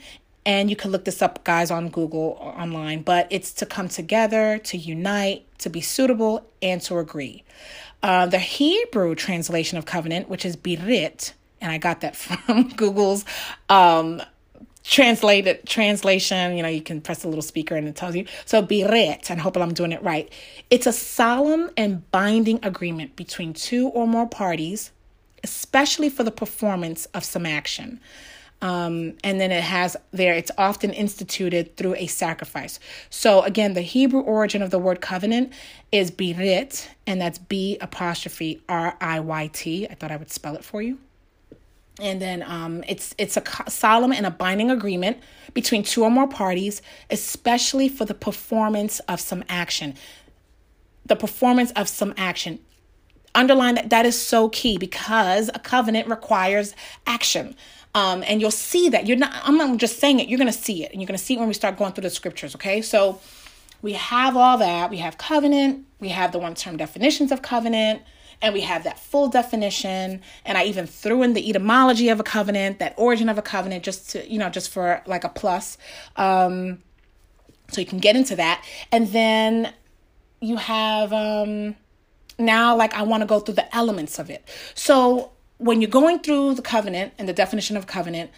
[0.47, 3.89] And you can look this up, guys, on Google or online, but it's to come
[3.89, 7.45] together, to unite, to be suitable, and to agree.
[8.03, 13.25] Uh, the Hebrew translation of covenant, which is birit, and I got that from Google's
[13.69, 14.23] um,
[14.85, 16.57] translated translation.
[16.57, 18.27] You know, you can press a little speaker and it tells you.
[18.45, 20.33] So birit, and hope I'm doing it right.
[20.71, 24.93] It's a solemn and binding agreement between two or more parties
[25.45, 28.01] especially for the performance of some action.
[28.63, 32.81] Um, and then it has there, it's often instituted through a sacrifice.
[33.11, 35.53] So again, the Hebrew origin of the word covenant
[35.93, 39.87] is birit, and that's B apostrophe R I Y T.
[39.91, 40.99] I thought I would spell it for you.
[42.01, 45.19] And then um, it's it's a solemn and a binding agreement
[45.53, 49.95] between two or more parties, especially for the performance of some action.
[51.07, 52.59] The performance of some action
[53.35, 56.75] underline that that is so key because a covenant requires
[57.07, 57.55] action.
[57.95, 60.59] Um, and you'll see that you're not, I'm not just saying it, you're going to
[60.59, 60.93] see it.
[60.93, 62.55] And you're going to see it when we start going through the scriptures.
[62.57, 62.83] Okay.
[62.83, 63.21] So
[63.83, 64.91] we have all that.
[64.91, 68.03] We have covenant, we have the one term definitions of covenant,
[68.43, 70.21] and we have that full definition.
[70.45, 73.85] And I even threw in the etymology of a covenant, that origin of a covenant,
[73.85, 75.79] just to, you know, just for like a plus.
[76.17, 76.83] Um,
[77.71, 78.65] so you can get into that.
[78.93, 79.73] And then
[80.41, 81.77] you have, um,
[82.39, 84.47] now like I want to go through the elements of it.
[84.75, 88.31] So when you're going through the covenant and the definition of covenant,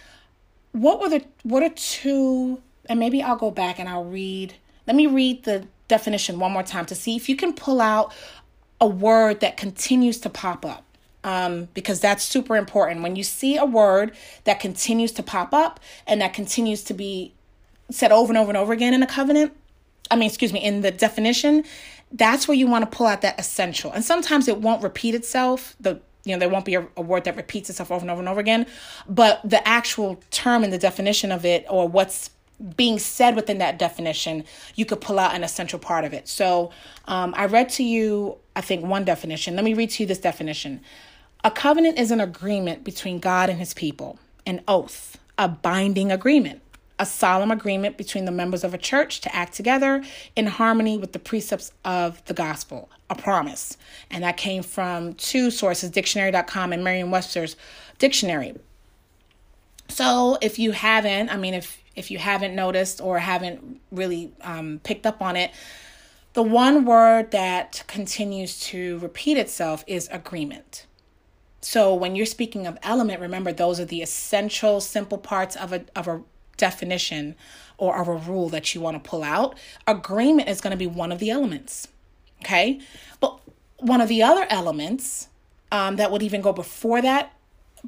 [0.73, 4.55] what were the what are two and maybe I'll go back and I'll read
[4.87, 8.13] let me read the definition one more time to see if you can pull out
[8.81, 10.83] a word that continues to pop up.
[11.25, 13.03] Um, because that's super important.
[13.03, 14.13] When you see a word
[14.45, 17.35] that continues to pop up and that continues to be
[17.91, 19.53] said over and over and over again in a covenant,
[20.09, 21.65] I mean, excuse me, in the definition,
[22.13, 23.91] that's where you want to pull out that essential.
[23.91, 25.75] And sometimes it won't repeat itself.
[25.81, 28.21] The you know, there won't be a, a, word that repeats itself over and over
[28.21, 28.67] and over again,
[29.09, 32.31] but the actual term and the definition of it or what's
[32.77, 36.29] being said within that definition, you could pull out an essential part of it.
[36.29, 36.71] So
[37.07, 39.57] um, I read to you, I think, one definition.
[39.57, 40.81] Let me read to you this definition.
[41.45, 46.63] A covenant is an agreement between God and his people, an oath, a binding agreement
[46.99, 50.03] a solemn agreement between the members of a church to act together
[50.35, 53.77] in harmony with the precepts of the gospel, a promise.
[54.11, 57.57] And that came from two sources, dictionary.com and Merriam Webster's
[57.99, 58.55] dictionary.
[59.89, 64.81] So if you haven't, I mean, if, if you haven't noticed or haven't really um,
[64.85, 65.51] picked up on it,
[66.35, 70.87] the one word that continues to repeat itself is agreement.
[71.63, 75.85] So when you're speaking of element, remember those are the essential, simple parts of a,
[75.97, 76.23] of a
[76.57, 77.35] definition
[77.79, 80.87] or of a rule that you want to pull out, agreement is going to be
[80.87, 81.89] one of the elements.
[82.43, 82.81] Okay.
[83.21, 83.41] But
[83.79, 85.29] one of the other elements
[85.73, 87.33] um, that would even go before that,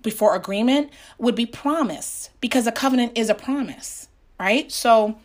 [0.02, 4.08] before agreement, would be promise because a covenant is a promise,
[4.38, 4.70] right?
[4.70, 5.18] So,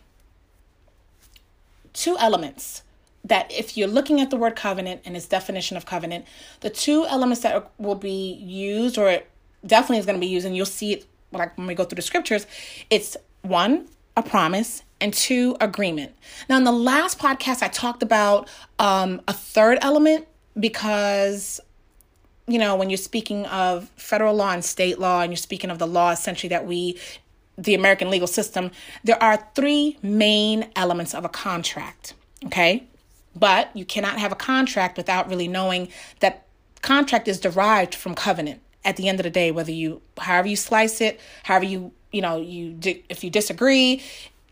[1.92, 2.82] two elements
[3.24, 6.26] that if you're looking at the word covenant and its definition of covenant,
[6.60, 9.20] the two elements that will be used, or
[9.66, 11.96] definitely is going to be used, and you'll see it like when we go through
[11.96, 12.46] the scriptures,
[12.90, 16.14] it's one, a promise, and two, agreement.
[16.48, 20.26] Now, in the last podcast, I talked about um, a third element
[20.58, 21.60] because
[22.46, 25.78] you know, when you're speaking of federal law and state law, and you're speaking of
[25.78, 26.98] the law essentially that we,
[27.56, 28.70] the American legal system,
[29.02, 32.14] there are three main elements of a contract.
[32.46, 32.84] Okay.
[33.34, 35.88] But you cannot have a contract without really knowing
[36.20, 36.46] that
[36.82, 40.56] contract is derived from covenant at the end of the day, whether you, however you
[40.56, 42.78] slice it, however you, you know, you,
[43.08, 44.02] if you disagree,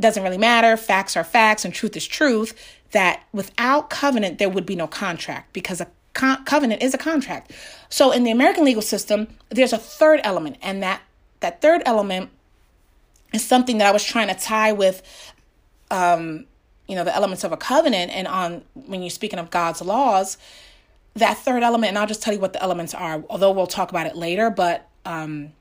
[0.00, 0.76] doesn't really matter.
[0.76, 2.55] Facts are facts and truth is truth.
[2.92, 7.53] That without covenant, there would be no contract because a con- covenant is a contract.
[7.88, 11.03] So in the American legal system, there's a third element, and that
[11.40, 12.31] that third element
[13.33, 15.03] is something that I was trying to tie with,
[15.90, 16.46] um,
[16.87, 18.12] you know, the elements of a covenant.
[18.12, 20.38] And on when you're speaking of God's laws,
[21.14, 23.25] that third element, and I'll just tell you what the elements are.
[23.29, 25.53] Although we'll talk about it later, but um,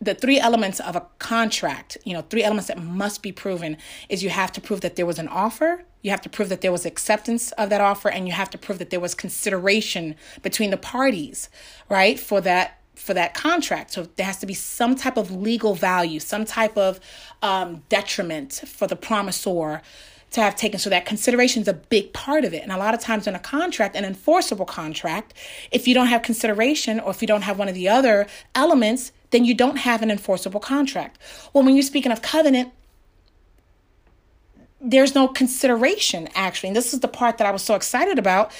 [0.00, 3.76] the three elements of a contract, you know, three elements that must be proven
[4.08, 6.60] is you have to prove that there was an offer, you have to prove that
[6.60, 10.16] there was acceptance of that offer, and you have to prove that there was consideration
[10.42, 11.48] between the parties,
[11.88, 12.18] right?
[12.18, 13.92] For that for that contract.
[13.92, 17.00] So there has to be some type of legal value, some type of
[17.40, 19.80] um, detriment for the promisor
[20.32, 20.78] to have taken.
[20.78, 22.62] So that consideration is a big part of it.
[22.62, 25.34] And a lot of times in a contract, an enforceable contract,
[25.70, 29.12] if you don't have consideration or if you don't have one of the other elements,
[29.30, 31.18] then you don't have an enforceable contract.
[31.52, 32.72] Well, when you're speaking of covenant,
[34.82, 36.68] there's no consideration actually.
[36.68, 38.52] And this is the part that I was so excited about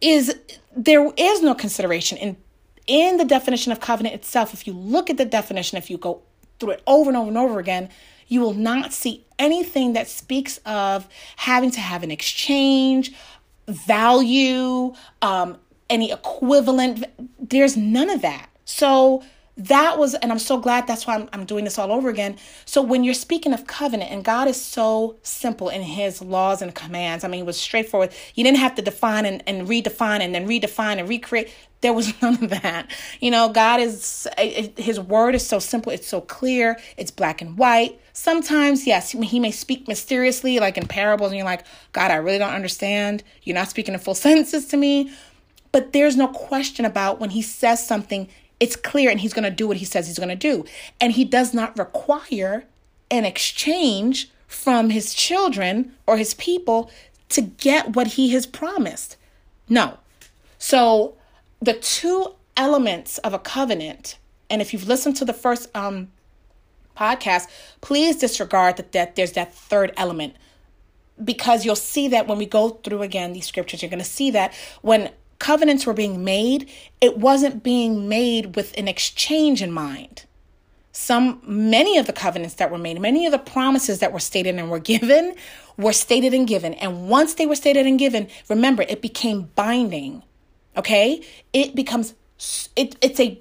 [0.00, 0.34] is
[0.76, 2.36] there is no consideration in
[2.86, 4.52] in the definition of covenant itself.
[4.52, 6.22] If you look at the definition, if you go
[6.58, 7.88] through it over and over and over again,
[8.28, 13.12] you will not see anything that speaks of having to have an exchange,
[13.66, 17.04] value, um, any equivalent.
[17.38, 18.50] There's none of that.
[18.64, 19.22] So
[19.56, 22.36] that was and i'm so glad that's why I'm, I'm doing this all over again.
[22.64, 26.74] So when you're speaking of covenant and god is so simple in his laws and
[26.74, 28.12] commands i mean it was straightforward.
[28.34, 31.52] You didn't have to define and, and redefine and then redefine and recreate.
[31.82, 32.90] There was none of that.
[33.20, 35.92] You know god is his word is so simple.
[35.92, 36.76] It's so clear.
[36.96, 38.00] It's black and white.
[38.12, 42.38] Sometimes yes he may speak mysteriously like in parables and you're like god i really
[42.38, 43.22] don't understand.
[43.44, 45.12] You're not speaking in full sentences to me.
[45.70, 48.28] But there's no question about when he says something
[48.60, 50.64] it's clear and he's going to do what he says he's going to do.
[51.00, 52.64] And he does not require
[53.10, 56.90] an exchange from his children or his people
[57.30, 59.16] to get what he has promised.
[59.68, 59.98] No.
[60.58, 61.16] So
[61.60, 66.08] the two elements of a covenant, and if you've listened to the first um,
[66.96, 67.48] podcast,
[67.80, 70.36] please disregard that, that there's that third element
[71.22, 74.30] because you'll see that when we go through again these scriptures, you're going to see
[74.32, 75.10] that when
[75.44, 76.70] covenants were being made,
[77.02, 80.24] it wasn't being made with an exchange in mind.
[80.92, 84.54] Some, many of the covenants that were made, many of the promises that were stated
[84.54, 85.34] and were given
[85.76, 86.72] were stated and given.
[86.72, 90.22] And once they were stated and given, remember, it became binding.
[90.78, 91.22] Okay?
[91.52, 92.14] It becomes,
[92.74, 93.38] it, it's a,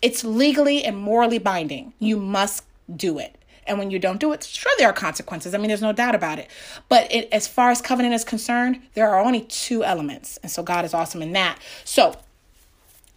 [0.00, 1.92] it's legally and morally binding.
[2.00, 2.64] You must
[2.96, 3.38] do it.
[3.66, 5.54] And when you don't do it, sure, there are consequences.
[5.54, 6.48] I mean, there's no doubt about it.
[6.88, 10.36] But it, as far as covenant is concerned, there are only two elements.
[10.42, 11.58] And so God is awesome in that.
[11.84, 12.16] So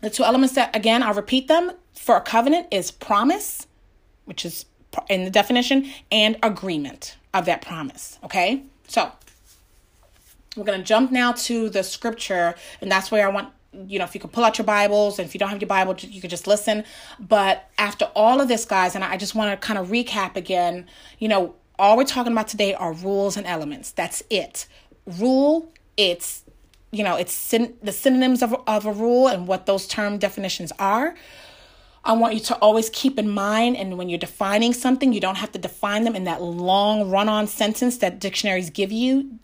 [0.02, 3.66] the two elements that, again, I'll repeat them for a covenant is promise,
[4.26, 4.66] which is
[5.10, 8.20] in the definition, and agreement of that promise.
[8.24, 8.64] Okay?
[8.88, 9.12] So
[10.56, 13.50] we're going to jump now to the scripture, and that's where I want
[13.88, 15.68] you know, if you can pull out your Bibles, and if you don't have your
[15.68, 16.84] Bible, you can just listen.
[17.20, 20.88] But after all of this, guys, and I just want to kind of recap again,
[21.20, 23.92] you know, all we're talking about today are rules and elements.
[23.92, 24.68] That's it.
[25.06, 26.44] Rule, it's,
[26.92, 30.72] you know, it's syn- the synonyms of, of a rule and what those term definitions
[30.80, 31.16] are.
[32.06, 35.38] I want you to always keep in mind, and when you're defining something, you don't
[35.38, 39.40] have to define them in that long run on sentence that dictionaries give you.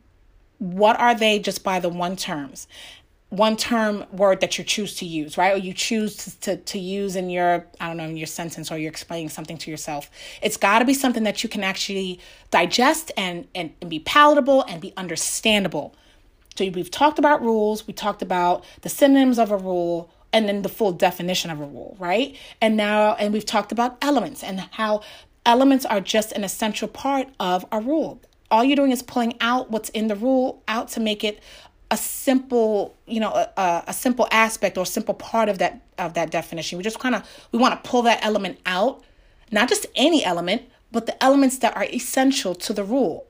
[0.60, 2.67] What are they just by the one terms?
[3.32, 5.54] One term word that you choose to use, right?
[5.54, 8.70] Or you choose to, to, to, use in your, I don't know, in your sentence
[8.70, 10.12] or you're explaining something to yourself.
[10.41, 12.20] It's got to be something that you can actually
[12.52, 15.96] digest and, and, and be palatable and be understandable.
[16.58, 20.62] So we've talked about rules, we talked about the synonyms of a rule, and then
[20.62, 22.36] the full definition of a rule, right?
[22.60, 25.04] And now, and we've talked about elements and how
[25.46, 28.22] elements are just an essential part of a rule.
[28.50, 31.41] All you're doing is pulling out what's in the rule out to make it
[31.91, 36.32] a simple you know a, a simple aspect or simple part of that of that
[36.32, 39.04] definition we just kind of we want to pull that element out
[39.51, 43.27] not just any element but the elements that are essential to the rule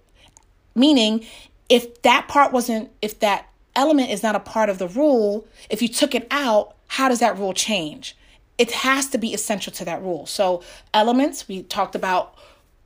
[0.76, 1.26] meaning
[1.71, 3.47] if that part wasn't, if that
[3.78, 7.19] element is not a part of the rule, if you took it out, how does
[7.19, 8.17] that rule change?
[8.58, 10.26] It has to be essential to that rule.
[10.26, 12.36] So, elements, we talked about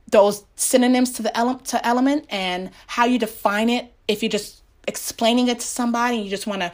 [0.08, 4.62] those synonyms to the element to element and how you define it if you're just
[4.86, 6.72] explaining it to somebody you just want to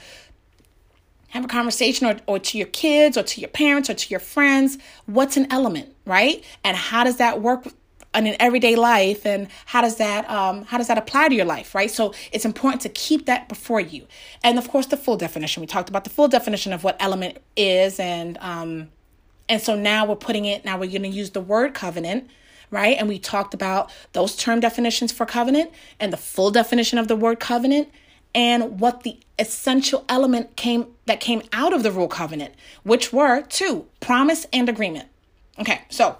[1.28, 4.20] have a conversation or, or to your kids or to your parents or to your
[4.20, 6.44] friends what's an element right?
[6.64, 7.66] And how does that work
[8.14, 11.46] in an everyday life and how does that um, how does that apply to your
[11.46, 11.90] life right?
[11.90, 14.06] So it's important to keep that before you.
[14.44, 17.38] And of course the full definition we talked about the full definition of what element
[17.56, 18.90] is and um,
[19.48, 22.28] and so now we're putting it now we're going to use the word covenant
[22.70, 22.96] right?
[22.98, 25.70] And we talked about those term definitions for covenant
[26.00, 27.90] and the full definition of the word covenant
[28.34, 33.42] and what the essential element came that came out of the rule covenant, which were
[33.42, 35.08] two promise and agreement.
[35.58, 36.18] Okay, so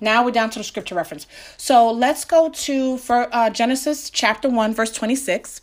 [0.00, 1.26] now we're down to the scripture reference.
[1.56, 5.60] So let's go to for uh, Genesis chapter one, verse twenty six.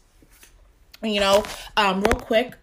[1.04, 1.44] You know,
[1.76, 2.56] um, real quick,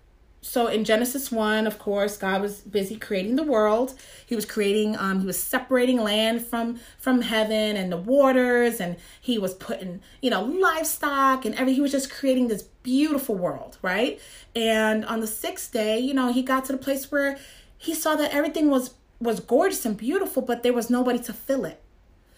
[0.45, 3.95] so in Genesis 1, of course, God was busy creating the world.
[4.27, 8.97] He was creating um he was separating land from from heaven and the waters and
[9.19, 13.79] he was putting, you know, livestock and every he was just creating this beautiful world,
[13.81, 14.21] right?
[14.55, 17.39] And on the 6th day, you know, he got to the place where
[17.79, 21.65] he saw that everything was was gorgeous and beautiful, but there was nobody to fill
[21.65, 21.81] it.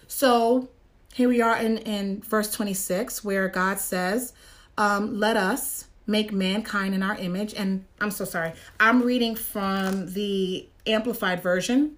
[0.07, 0.69] So,
[1.13, 4.33] here we are in in verse 26 where God says,
[4.79, 7.55] um, let us make mankind in our image.
[7.55, 8.53] And I'm so sorry.
[8.79, 11.97] I'm reading from the amplified version.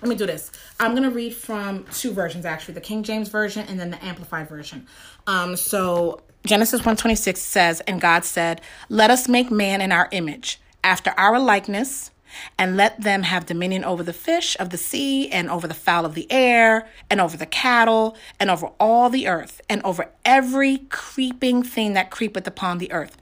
[0.00, 0.50] Let me do this.
[0.80, 4.04] I'm going to read from two versions actually, the King James version and then the
[4.04, 4.86] amplified version.
[5.26, 10.60] Um so Genesis 1:26 says, "And God said, let us make man in our image,
[10.82, 12.10] after our likeness,
[12.58, 16.04] and let them have dominion over the fish of the sea, and over the fowl
[16.04, 20.78] of the air, and over the cattle, and over all the earth, and over every
[20.88, 23.16] creeping thing that creepeth upon the earth.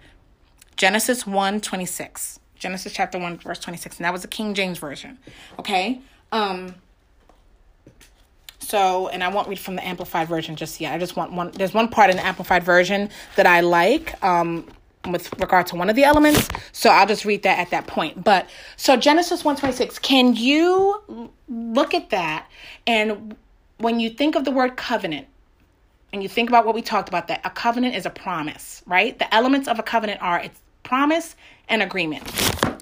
[0.76, 2.40] Genesis 1 26.
[2.60, 3.96] Genesis chapter 1, verse 26.
[3.96, 5.18] And that was the King James Version.
[5.58, 6.00] Okay?
[6.30, 6.74] Um,
[8.58, 10.94] so, and I won't read from the Amplified Version just yet.
[10.94, 14.22] I just want one, there's one part in the Amplified Version that I like.
[14.22, 14.68] Um,
[15.08, 16.48] with regard to one of the elements.
[16.72, 18.22] So I'll just read that at that point.
[18.22, 22.46] But so Genesis 126, can you look at that
[22.86, 23.36] and
[23.78, 25.26] when you think of the word covenant
[26.12, 29.18] and you think about what we talked about that a covenant is a promise, right?
[29.18, 31.36] The elements of a covenant are it's promise
[31.68, 32.24] and agreement.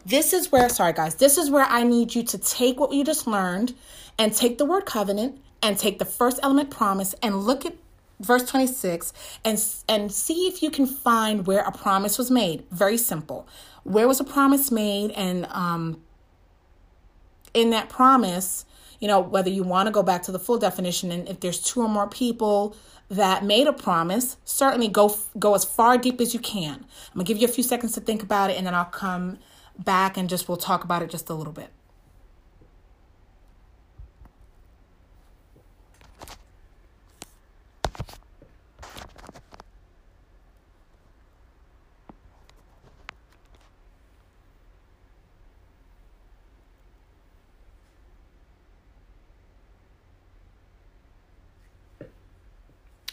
[0.05, 3.05] This is where sorry guys, this is where I need you to take what you
[3.05, 3.75] just learned
[4.19, 7.75] and take the word covenant and take the first element promise and look at
[8.21, 9.13] verse 26
[9.45, 12.65] and and see if you can find where a promise was made.
[12.71, 13.47] Very simple.
[13.85, 15.11] Where was a promise made?
[15.13, 16.03] And um
[17.55, 18.65] in that promise
[19.01, 21.61] you know whether you want to go back to the full definition and if there's
[21.61, 22.77] two or more people
[23.09, 26.75] that made a promise certainly go go as far deep as you can.
[26.75, 29.39] I'm gonna give you a few seconds to think about it and then i'll come
[29.79, 31.71] back and just we'll talk about it just a little bit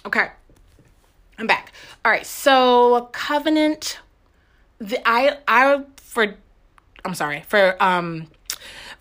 [0.06, 0.28] Okay.
[1.39, 1.72] I'm back.
[2.04, 2.26] All right.
[2.26, 4.00] So covenant
[4.78, 6.36] the I I for
[7.04, 8.28] I'm sorry, for um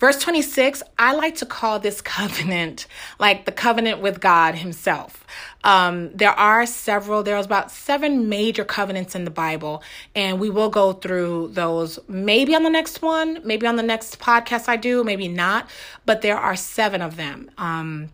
[0.00, 2.86] verse 26, I like to call this covenant
[3.18, 5.26] like the covenant with God himself.
[5.62, 9.82] Um there are several there's about seven major covenants in the Bible
[10.14, 14.18] and we will go through those maybe on the next one, maybe on the next
[14.20, 15.68] podcast I do, maybe not,
[16.06, 17.50] but there are seven of them.
[17.58, 18.08] Um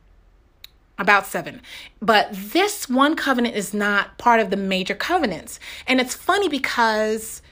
[1.00, 1.62] about seven.
[2.00, 5.58] But this one covenant is not part of the major covenants.
[5.86, 7.42] And it's funny because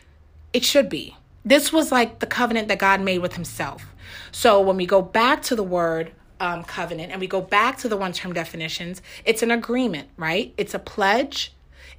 [0.53, 1.17] it should be.
[1.45, 3.87] This was like the covenant that God made with himself.
[4.31, 7.89] So when we go back to the word um, covenant and we go back to
[7.89, 10.53] the one term definitions, it's an agreement, right?
[10.59, 11.55] It's a pledge.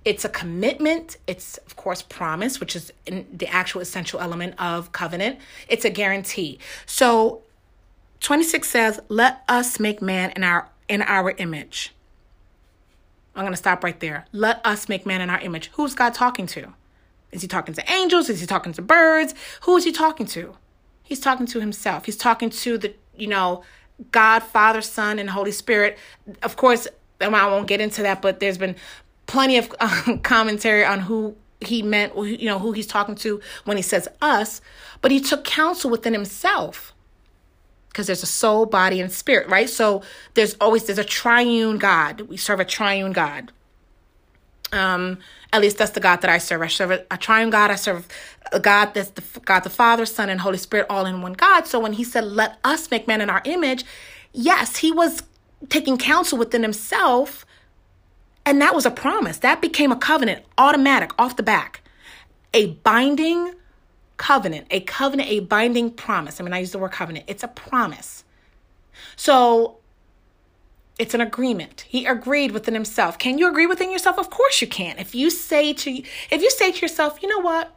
[0.06, 1.18] It's a commitment.
[1.28, 5.40] It's, of course, promise, which is the actual essential element of covenant.
[5.68, 6.60] It's a guarantee.
[6.86, 7.42] So
[8.22, 11.94] 26 says, Let us make man in our in our image.
[13.36, 14.26] I'm going to stop right there.
[14.34, 15.70] Let us make man in our image.
[15.74, 16.74] Who's God talking to?
[17.32, 18.28] Is he talking to angels?
[18.28, 19.34] Is he talking to birds?
[19.62, 20.58] Who is he talking to?
[21.04, 22.06] He's talking to himself.
[22.06, 23.64] He's talking to the, you know,
[24.12, 25.98] God, Father, Son, and Holy Spirit.
[26.42, 26.88] Of course,
[27.22, 28.76] I won't get into that, but there's been
[29.28, 33.78] plenty of um, commentary on who he meant, you know, who he's talking to when
[33.78, 34.62] he says us,
[35.02, 36.94] but he took counsel within himself
[37.90, 39.70] because there's a soul, body, and spirit, right?
[39.70, 40.04] So
[40.36, 42.22] there's always there's a triune God.
[42.22, 43.52] We serve a triune God.
[44.72, 45.18] Um,
[45.52, 46.62] at least that's the God that I serve.
[46.62, 47.72] I serve a, a triune God.
[47.72, 48.08] I serve
[48.52, 51.66] a God that's the God, the Father, Son, and Holy Spirit, all in one God.
[51.66, 53.84] So when he said, "Let us make man in our image,"
[54.32, 55.24] yes, he was
[55.70, 57.46] taking counsel within himself,
[58.46, 59.40] and that was a promise.
[59.40, 61.82] That became a covenant, automatic, off the back,
[62.54, 63.56] a binding
[64.20, 66.40] covenant, a covenant, a binding promise.
[66.40, 67.26] I mean, I use the word covenant.
[67.28, 68.24] It's a promise.
[69.16, 69.78] So
[71.00, 71.86] it's an agreement.
[71.88, 73.18] He agreed within himself.
[73.18, 74.20] Can you agree within yourself?
[74.20, 75.00] Of course you can.
[75.00, 75.90] If you say to
[76.30, 77.74] if you say to yourself, you know what?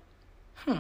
[0.57, 0.79] Hmm.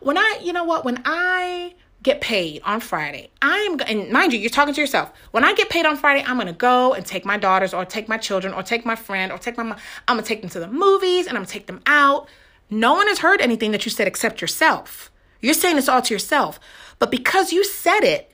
[0.00, 4.40] When I, you know what, when I get paid on Friday, I'm and mind you,
[4.40, 5.12] you're talking to yourself.
[5.30, 8.08] When I get paid on Friday, I'm gonna go and take my daughters or take
[8.08, 9.78] my children or take my friend or take my mom.
[10.08, 12.28] I'm gonna take them to the movies and I'm gonna take them out.
[12.70, 15.10] No one has heard anything that you said except yourself.
[15.40, 16.58] You're saying this all to yourself.
[16.98, 18.32] But because you said it,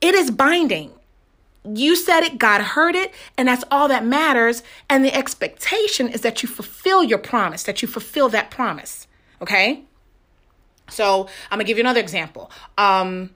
[0.00, 0.92] it is binding.
[1.64, 4.62] You said it, God heard it, and that's all that matters.
[4.88, 9.06] And the expectation is that you fulfill your promise, that you fulfill that promise.
[9.40, 9.84] Okay?
[10.88, 12.50] So I'm gonna give you another example.
[12.76, 13.30] Um,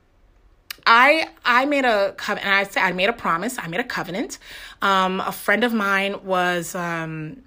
[0.86, 2.52] I I made a covenant.
[2.52, 3.58] I said I made a promise.
[3.58, 4.38] I made a covenant.
[4.82, 7.42] Um, a friend of mine was um,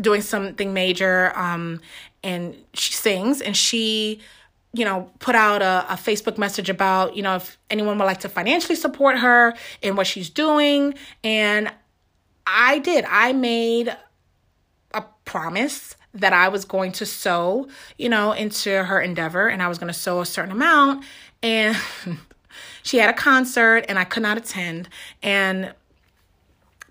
[0.00, 1.80] doing something major, um,
[2.22, 4.20] and she sings, and she
[4.74, 8.20] you know, put out a, a, Facebook message about, you know, if anyone would like
[8.20, 10.94] to financially support her in what she's doing.
[11.22, 11.70] And
[12.46, 13.04] I did.
[13.06, 13.94] I made
[14.94, 17.68] a promise that I was going to sow
[17.98, 21.04] you know, into her endeavor and I was going to sow a certain amount.
[21.42, 21.76] And
[22.82, 24.88] she had a concert and I could not attend.
[25.22, 25.74] And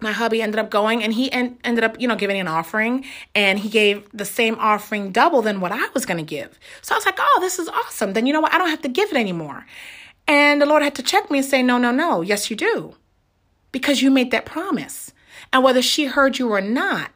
[0.02, 3.06] my hubby ended up going and he en- ended up, you know, giving an offering
[3.36, 6.60] and he gave the same offering double than what I was going to give.
[6.82, 8.14] So I was like, oh, this is awesome.
[8.14, 8.54] Then you know what?
[8.54, 9.66] I don't have to give it anymore.
[10.28, 12.22] And the Lord had to check me and say, no, no, no.
[12.22, 12.96] Yes, you do.
[13.72, 15.14] Because you made that promise.
[15.54, 17.12] And whether she heard you or not,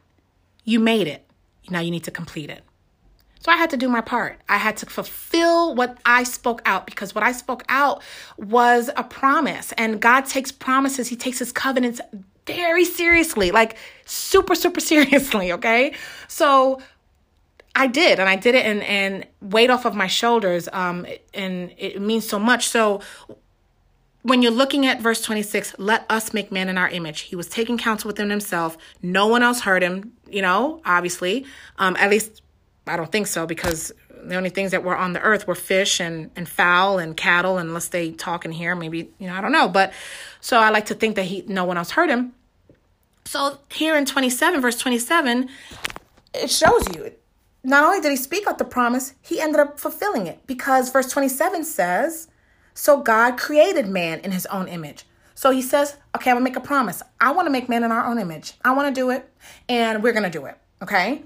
[0.64, 1.24] you made it.
[1.70, 2.62] Now you need to complete it.
[3.40, 4.40] So I had to do my part.
[4.48, 8.02] I had to fulfill what I spoke out because what I spoke out
[8.36, 9.72] was a promise.
[9.78, 12.00] And God takes promises, He takes His covenants
[12.46, 15.94] very seriously, like super, super seriously, okay?
[16.28, 16.80] So
[17.74, 21.72] I did, and I did it and, and weight off of my shoulders, um, and
[21.76, 22.68] it means so much.
[22.68, 23.02] So
[24.22, 27.20] when you're looking at verse 26, let us make man in our image.
[27.20, 28.76] He was taking counsel within himself.
[29.02, 31.46] No one else heard him, you know, obviously.
[31.78, 32.42] Um, at least
[32.86, 33.92] I don't think so because
[34.28, 37.58] the only things that were on the earth were fish and, and fowl and cattle,
[37.58, 38.74] unless they talk and hear.
[38.74, 39.68] maybe, you know, I don't know.
[39.68, 39.92] But
[40.40, 42.32] so I like to think that he no one else heard him.
[43.24, 45.48] So here in 27, verse 27,
[46.34, 47.12] it shows you
[47.66, 51.10] not only did he speak out the promise, he ended up fulfilling it because verse
[51.10, 52.28] 27 says,
[52.74, 55.04] So God created man in his own image.
[55.34, 57.02] So he says, Okay, I'm gonna make a promise.
[57.20, 58.54] I wanna make man in our own image.
[58.64, 59.28] I wanna do it,
[59.68, 60.56] and we're gonna do it.
[60.80, 61.24] Okay?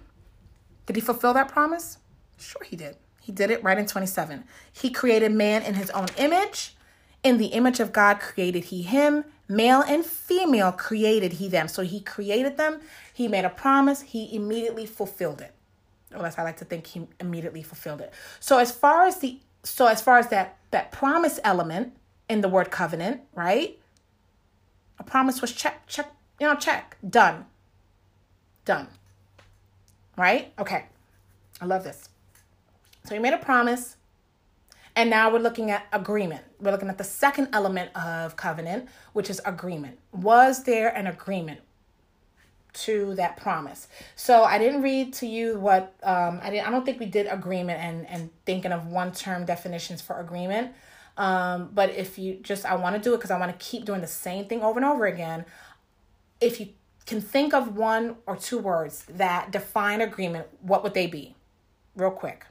[0.86, 1.98] Did he fulfill that promise?
[2.40, 2.96] Sure, he did.
[3.20, 4.44] He did it right in 27.
[4.72, 6.74] He created man in his own image.
[7.22, 9.24] In the image of God created he him.
[9.46, 11.68] Male and female created he them.
[11.68, 12.80] So he created them.
[13.12, 14.00] He made a promise.
[14.02, 15.54] He immediately fulfilled it.
[16.14, 18.12] Or that's I like to think he immediately fulfilled it.
[18.40, 21.92] So as far as the so as far as that that promise element
[22.28, 23.78] in the word covenant, right?
[24.98, 27.46] A promise was check, check, you know, check, done.
[28.64, 28.88] Done.
[30.16, 30.52] Right?
[30.58, 30.86] Okay.
[31.60, 32.09] I love this.
[33.04, 33.96] So he made a promise.
[34.96, 36.42] And now we're looking at agreement.
[36.58, 39.98] We're looking at the second element of covenant, which is agreement.
[40.12, 41.60] Was there an agreement
[42.72, 43.88] to that promise?
[44.16, 46.66] So I didn't read to you what um, I didn't.
[46.66, 50.72] I don't think we did agreement and and thinking of one term definitions for agreement.
[51.16, 53.84] Um, but if you just, I want to do it because I want to keep
[53.84, 55.44] doing the same thing over and over again.
[56.40, 56.70] If you
[57.04, 61.34] can think of one or two words that define agreement, what would they be?
[61.94, 62.46] Real quick.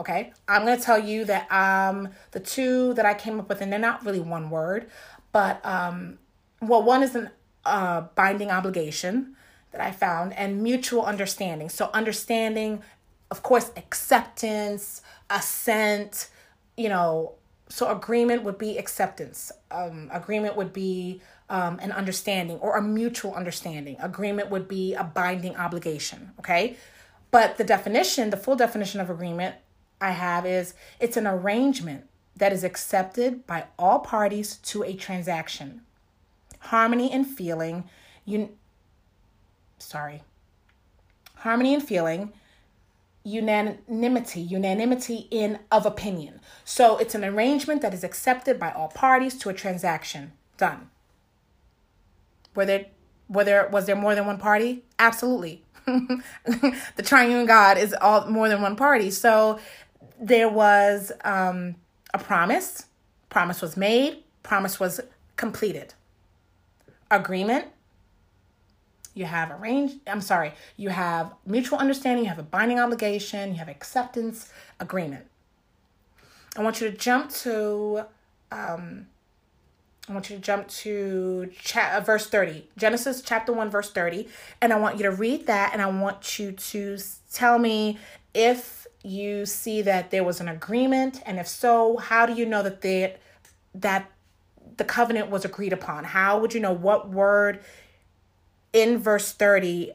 [0.00, 3.72] Okay, I'm to tell you that um, the two that I came up with, and
[3.72, 4.88] they're not really one word,
[5.32, 6.18] but um,
[6.62, 7.30] well, one is an
[7.64, 9.34] uh, binding obligation
[9.72, 11.68] that I found, and mutual understanding.
[11.68, 12.82] So, understanding,
[13.30, 16.30] of course, acceptance, assent,
[16.76, 17.34] you know,
[17.68, 21.20] so agreement would be acceptance, um, agreement would be
[21.50, 26.76] um, an understanding or a mutual understanding, agreement would be a binding obligation, okay?
[27.30, 29.56] But the definition, the full definition of agreement
[30.00, 35.82] I have is it's an arrangement that is accepted by all parties to a transaction.
[36.60, 37.84] Harmony and feeling,
[38.24, 38.50] you
[39.78, 40.22] sorry.
[41.36, 42.32] Harmony and feeling,
[43.24, 46.40] unanimity, unanimity in of opinion.
[46.64, 50.32] So it's an arrangement that is accepted by all parties to a transaction.
[50.56, 50.90] Done.
[52.54, 54.84] Were there was there more than one party?
[54.98, 55.62] Absolutely.
[55.86, 59.10] the triune God is all more than one party.
[59.10, 59.58] So
[60.20, 61.76] there was um,
[62.12, 62.86] a promise.
[63.30, 64.24] Promise was made.
[64.42, 65.00] Promise was
[65.36, 65.94] completed.
[67.10, 67.66] Agreement.
[69.14, 69.96] You have arranged.
[70.06, 70.52] I'm sorry.
[70.76, 72.24] You have mutual understanding.
[72.24, 73.50] You have a binding obligation.
[73.50, 74.52] You have acceptance.
[74.78, 75.26] Agreement.
[76.56, 78.04] I want you to jump to.
[78.50, 79.06] Um,
[80.08, 84.26] I want you to jump to cha- uh, verse 30, Genesis chapter 1, verse 30.
[84.60, 86.98] And I want you to read that and I want you to
[87.30, 87.98] tell me
[88.32, 88.77] if
[89.08, 91.22] you see that there was an agreement.
[91.26, 93.16] And if so, how do you know that they,
[93.74, 94.10] that
[94.76, 96.04] the covenant was agreed upon?
[96.04, 97.60] How would you know what word
[98.72, 99.92] in verse 30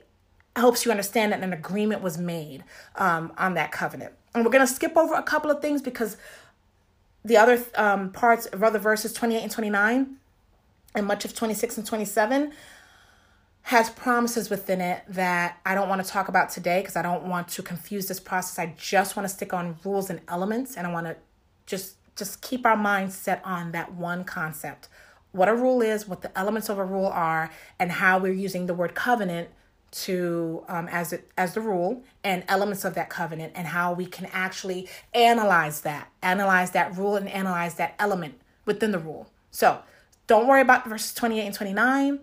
[0.56, 2.64] helps you understand that an agreement was made
[2.96, 4.14] um, on that covenant?
[4.34, 6.18] And we're going to skip over a couple of things because
[7.24, 10.16] the other um, parts of other verses 28 and 29
[10.96, 12.52] and much of 26 and 27
[13.64, 17.24] has promises within it that I don't want to talk about today because I don't
[17.24, 18.60] want to confuse this process.
[18.60, 21.16] I just want to stick on rules and elements and I want to
[21.66, 24.88] just just keep our minds set on that one concept.
[25.32, 27.50] What a rule is, what the elements of a rule are,
[27.80, 29.50] and how we're using the word covenant
[29.94, 34.08] to um, as it as the rule and elements of that covenant and how we
[34.08, 38.34] can actually analyze that analyze that rule and analyze that element
[38.66, 39.84] within the rule so
[40.26, 42.20] don't worry about verses 28 and 29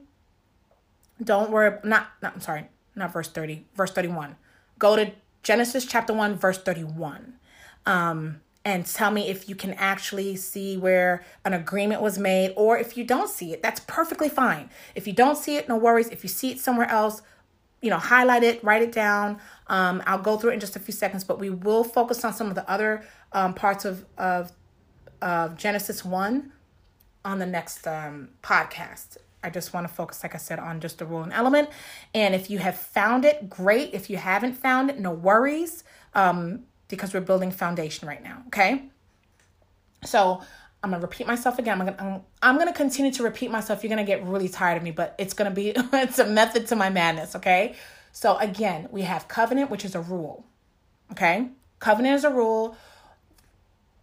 [1.22, 4.36] don't worry not, not i'm sorry not verse 30 verse 31
[4.78, 5.12] go to
[5.42, 7.34] genesis chapter 1 verse 31
[7.86, 12.76] um, and tell me if you can actually see where an agreement was made or
[12.76, 16.08] if you don't see it that's perfectly fine if you don't see it no worries
[16.08, 17.22] if you see it somewhere else
[17.80, 19.38] you know, highlight it, write it down.
[19.68, 22.32] Um, I'll go through it in just a few seconds, but we will focus on
[22.32, 24.52] some of the other um, parts of, of,
[25.22, 26.52] of Genesis 1
[27.24, 29.16] on the next um, podcast.
[29.42, 31.70] I just want to focus, like I said, on just the rule and element.
[32.14, 33.94] And if you have found it, great.
[33.94, 35.84] If you haven't found it, no worries,
[36.14, 38.42] um, because we're building foundation right now.
[38.48, 38.84] Okay.
[40.04, 40.42] So
[40.82, 41.80] I'm gonna repeat myself again.
[41.80, 43.82] I'm gonna I'm, I'm, gonna continue to repeat myself.
[43.82, 46.76] You're gonna get really tired of me, but it's gonna be it's a method to
[46.76, 47.36] my madness.
[47.36, 47.74] Okay.
[48.12, 50.44] So again, we have covenant, which is a rule.
[51.12, 52.76] Okay, covenant is a rule.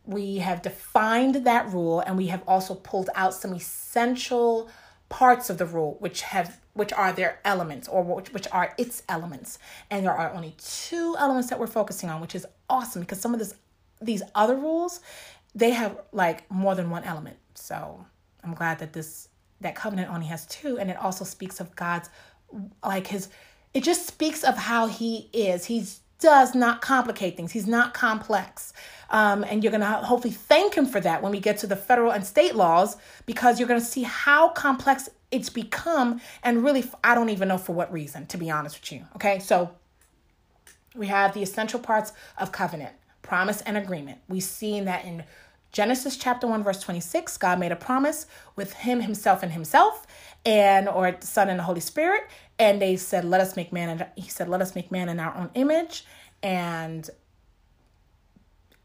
[0.05, 4.69] We have defined that rule, and we have also pulled out some essential
[5.10, 9.01] parts of the rule, which have which are their elements or which, which are its
[9.10, 9.58] elements.
[9.89, 13.34] And there are only two elements that we're focusing on, which is awesome because some
[13.34, 13.55] of this
[13.99, 14.99] these other rules
[15.55, 17.38] they have like more than one element.
[17.55, 18.05] So
[18.43, 19.30] I'm glad that this
[19.62, 22.10] that covenant only has two, and it also speaks of God's
[22.86, 23.30] like his.
[23.74, 25.66] It just speaks of how he is.
[25.66, 25.86] He
[26.20, 27.51] does not complicate things.
[27.51, 28.74] He's not complex.
[29.09, 31.76] Um, and you're going to hopefully thank him for that when we get to the
[31.76, 36.84] federal and state laws because you're going to see how complex it's become and really
[37.03, 39.70] i don't even know for what reason to be honest with you okay so
[40.95, 45.24] we have the essential parts of covenant promise and agreement we've seen that in
[45.72, 50.07] Genesis chapter 1 verse 26, God made a promise with him himself and himself
[50.45, 52.24] and or the Son and the Holy Spirit
[52.57, 55.20] and they said let us make man and he said let us make man in
[55.20, 56.05] our own image
[56.41, 57.09] and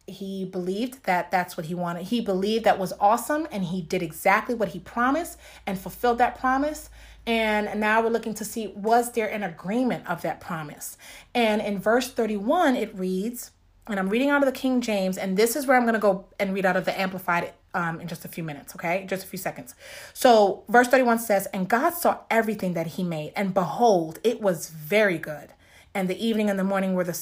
[0.06, 2.04] he believed that that's what he wanted.
[2.04, 6.38] He believed that was awesome and he did exactly what he promised and fulfilled that
[6.38, 6.90] promise.
[7.26, 10.96] And now we're looking to see was there an agreement of that promise?
[11.34, 13.52] And in verse 31 it reads
[13.88, 16.00] and I'm reading out of the King James, and this is where I'm going to
[16.00, 19.04] go and read out of the Amplified um, in just a few minutes, okay?
[19.08, 19.74] Just a few seconds.
[20.12, 24.68] So, verse 31 says, And God saw everything that he made, and behold, it was
[24.68, 25.50] very good.
[25.94, 27.18] And the evening and the morning were the,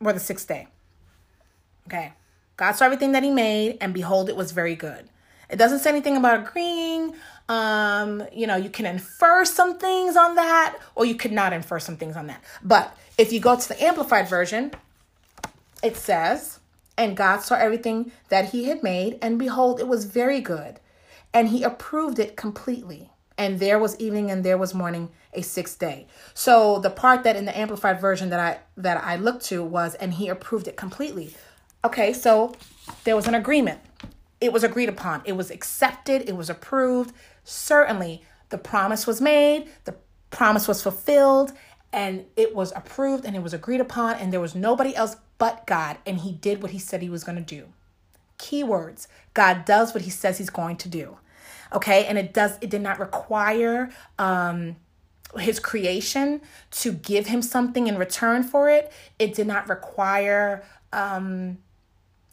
[0.00, 0.68] were the sixth day.
[1.86, 2.14] Okay.
[2.56, 5.10] God saw everything that he made, and behold, it was very good.
[5.50, 7.14] It doesn't say anything about agreeing.
[7.48, 11.78] Um, you know, you can infer some things on that, or you could not infer
[11.78, 12.42] some things on that.
[12.64, 14.72] But if you go to the Amplified version,
[15.82, 16.60] it says,
[16.96, 20.80] And God saw everything that he had made, and behold, it was very good.
[21.32, 23.10] And he approved it completely.
[23.38, 26.06] And there was evening and there was morning, a sixth day.
[26.32, 29.94] So the part that in the amplified version that I that I looked to was
[29.96, 31.34] and he approved it completely.
[31.84, 32.54] Okay, so
[33.04, 33.80] there was an agreement.
[34.40, 35.20] It was agreed upon.
[35.26, 37.12] It was accepted, it was approved.
[37.44, 39.94] Certainly the promise was made, the
[40.30, 41.52] promise was fulfilled,
[41.92, 45.66] and it was approved and it was agreed upon and there was nobody else but
[45.66, 47.68] God, and he did what he said he was going to do.
[48.38, 51.18] Keywords God does what he says he's going to do.
[51.72, 54.76] Okay, and it does, it did not require um,
[55.38, 58.92] his creation to give him something in return for it.
[59.18, 61.58] It did not require um,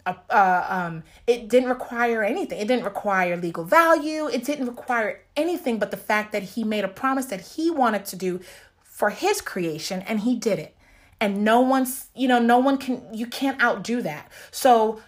[0.06, 2.60] uh, um, it didn't require anything.
[2.60, 4.28] It didn't require legal value.
[4.28, 8.06] It didn't require anything but the fact that he made a promise that he wanted
[8.06, 8.42] to do
[8.84, 10.73] for his creation and he did it.
[11.24, 14.30] And no one's, you know, no one can, you can't outdo that.
[14.52, 15.02] So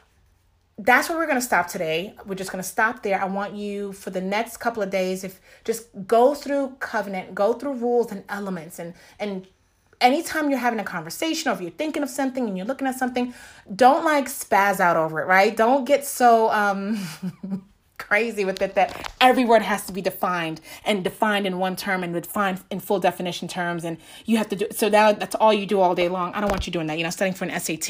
[0.78, 2.16] that's where we're going to stop today.
[2.26, 3.22] We're just going to stop there.
[3.22, 7.51] I want you for the next couple of days if just go through covenant, go
[7.51, 9.45] through rules and elements and and
[9.99, 12.97] anytime you're having a conversation or if you're thinking of something and you're looking at
[12.97, 13.34] something,
[13.76, 15.57] don't like spaz out over it, right?
[15.57, 16.97] Don't get so um
[17.97, 22.03] crazy with it that every word has to be defined and defined in one term
[22.03, 25.53] and defined in full definition terms and you have to do so now that's all
[25.53, 26.33] you do all day long.
[26.33, 26.97] I don't want you doing that.
[26.97, 27.89] You're not studying for an sat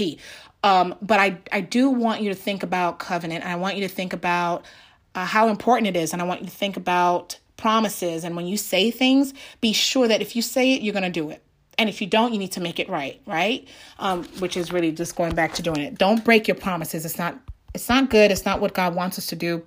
[0.64, 3.94] um, but I, I do want you to think about covenant i want you to
[3.94, 4.66] think about
[5.14, 8.24] uh, how important it is and i want you to think about promises.
[8.24, 11.10] And when you say things be sure that if you say it you're going to
[11.10, 11.42] do it.
[11.78, 13.68] And if you don't you need to make it right right?
[14.00, 15.98] Um, which is really just going back to doing it.
[15.98, 17.06] Don't break your promises.
[17.06, 17.38] It's not
[17.74, 18.32] it's not good.
[18.32, 19.66] It's not what god wants us to do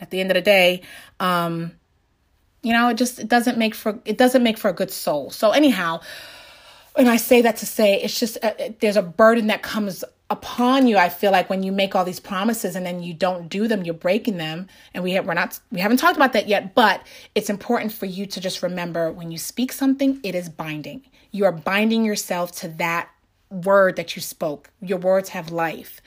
[0.00, 0.82] at the end of the day
[1.20, 1.72] um,
[2.62, 5.30] you know it just it doesn't make for it doesn't make for a good soul
[5.30, 6.00] so anyhow
[6.96, 10.04] and i say that to say it's just a, uh, there's a burden that comes
[10.30, 13.48] upon you i feel like when you make all these promises and then you don't
[13.48, 16.48] do them you're breaking them and we have we're not we haven't talked about that
[16.48, 20.48] yet but it's important for you to just remember when you speak something it is
[20.48, 23.08] binding you are binding yourself to that
[23.52, 24.70] word that you spoke.
[24.80, 26.00] Your words have life.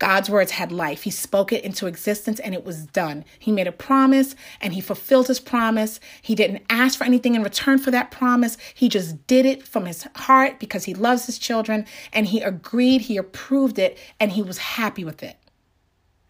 [0.00, 1.02] God's words had life.
[1.02, 3.22] He spoke it into existence and it was done.
[3.38, 6.00] He made a promise and he fulfilled his promise.
[6.22, 8.56] He didn't ask for anything in return for that promise.
[8.74, 11.84] He just did it from his heart because he loves his children
[12.14, 15.36] and he agreed, he approved it, and he was happy with it.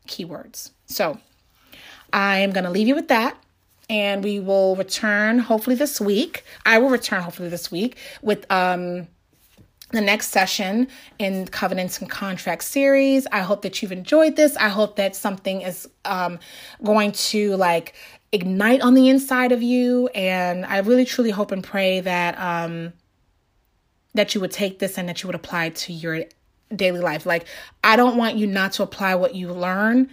[0.09, 0.73] Keywords.
[0.87, 1.19] So
[2.13, 3.41] I am going to leave you with that
[3.89, 6.45] and we will return hopefully this week.
[6.67, 9.07] I will return hopefully this week with um
[9.93, 10.89] the next session
[11.19, 13.27] in covenants and contracts series.
[13.33, 14.57] I hope that you've enjoyed this.
[14.57, 16.39] I hope that something is um,
[16.83, 17.95] going to like
[18.33, 20.09] ignite on the inside of you.
[20.09, 22.93] And i really truly hope and pray that um
[24.15, 26.25] that you would take this and that you would apply to your
[26.75, 27.27] daily life.
[27.27, 27.47] Like
[27.83, 30.11] i don't want you not to apply what you learn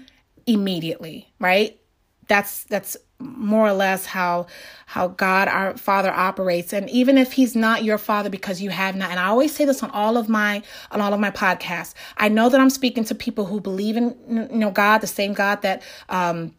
[0.48, 1.80] immediately right?
[2.28, 4.46] That's that's more or less how
[4.86, 8.96] how God our Father operates and even if he's not your father because you have
[8.96, 10.62] not and I always say this on all of my
[10.92, 14.16] on all of my podcasts I know that I'm speaking to people who believe in
[14.30, 16.54] you know God the same God that um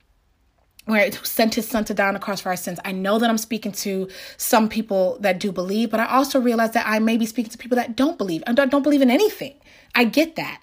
[0.88, 2.80] where it sent his son to die on the cross for our sins.
[2.82, 6.72] I know that I'm speaking to some people that do believe, but I also realize
[6.72, 9.54] that I may be speaking to people that don't believe and don't believe in anything.
[9.94, 10.62] I get that.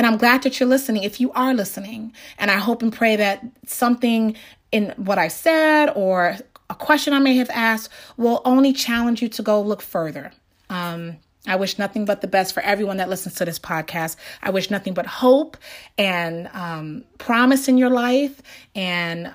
[0.00, 2.14] And I'm glad that you're listening if you are listening.
[2.38, 4.34] And I hope and pray that something
[4.72, 6.38] in what I said or
[6.70, 10.32] a question I may have asked will only challenge you to go look further.
[10.70, 14.16] Um, I wish nothing but the best for everyone that listens to this podcast.
[14.42, 15.58] I wish nothing but hope
[15.98, 18.40] and um, promise in your life
[18.74, 19.30] and,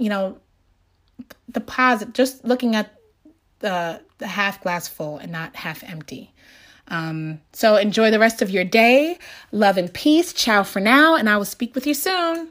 [0.00, 0.36] you know,
[1.48, 2.92] the positive, just looking at
[3.60, 6.34] the, the half glass full and not half empty.
[6.88, 9.18] Um, so enjoy the rest of your day.
[9.50, 10.32] Love and peace.
[10.32, 12.50] Ciao for now, and I will speak with you soon.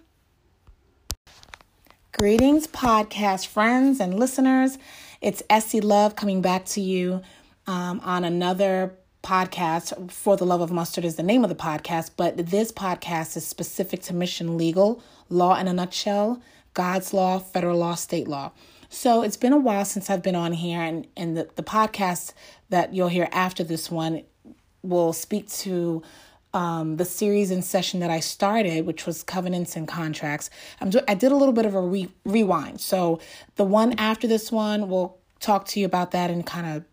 [2.12, 4.78] Greetings, podcast friends and listeners.
[5.22, 7.22] It's Essie Love coming back to you
[7.68, 10.12] um, on another podcast.
[10.12, 13.46] For the Love of Mustard is the name of the podcast, but this podcast is
[13.46, 16.42] specific to Mission Legal, law in a nutshell,
[16.74, 18.52] God's law, federal law, state law.
[18.90, 22.34] So it's been a while since I've been on here, and, and the, the podcast
[22.72, 24.24] that you'll hear after this one
[24.82, 26.02] will speak to
[26.54, 30.50] um, the series and session that I started, which was covenants and contracts.
[30.82, 32.82] I'm I did a little bit of a re- rewind.
[32.82, 33.20] So
[33.56, 36.86] the one after this one, we'll talk to you about that and kind of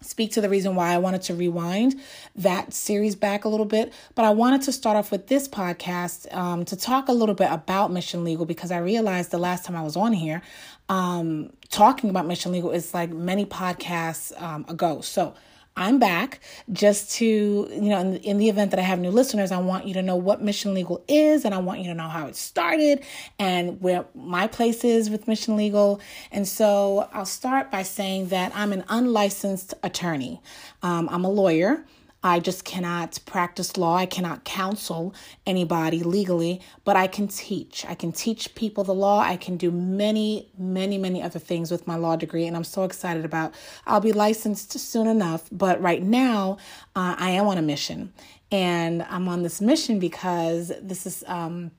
[0.00, 2.00] speak to the reason why I wanted to rewind
[2.36, 3.92] that series back a little bit.
[4.14, 7.50] But I wanted to start off with this podcast um, to talk a little bit
[7.50, 10.42] about Mission Legal because I realized the last time I was on here
[10.88, 15.00] um, talking about Mission Legal is like many podcasts um, ago.
[15.00, 15.34] So
[15.78, 16.40] I'm back
[16.72, 19.86] just to, you know, in, in, the event that I have new listeners, I want
[19.86, 22.34] you to know what Mission Legal is and I want you to know how it
[22.34, 23.04] started
[23.38, 26.00] and where my place is with Mission Legal.
[26.32, 30.42] And so I'll start by saying that I'm an unlicensed attorney.
[30.82, 31.84] Um, I'm a lawyer.
[32.22, 33.94] I just cannot practice law.
[33.94, 35.14] I cannot counsel
[35.46, 37.86] anybody legally, but I can teach.
[37.86, 39.20] I can teach people the law.
[39.20, 42.82] I can do many, many, many other things with my law degree, and I'm so
[42.82, 43.54] excited about.
[43.86, 46.58] I'll be licensed soon enough, but right now
[46.96, 48.12] uh, I am on a mission,
[48.50, 51.70] and I'm on this mission because this is um,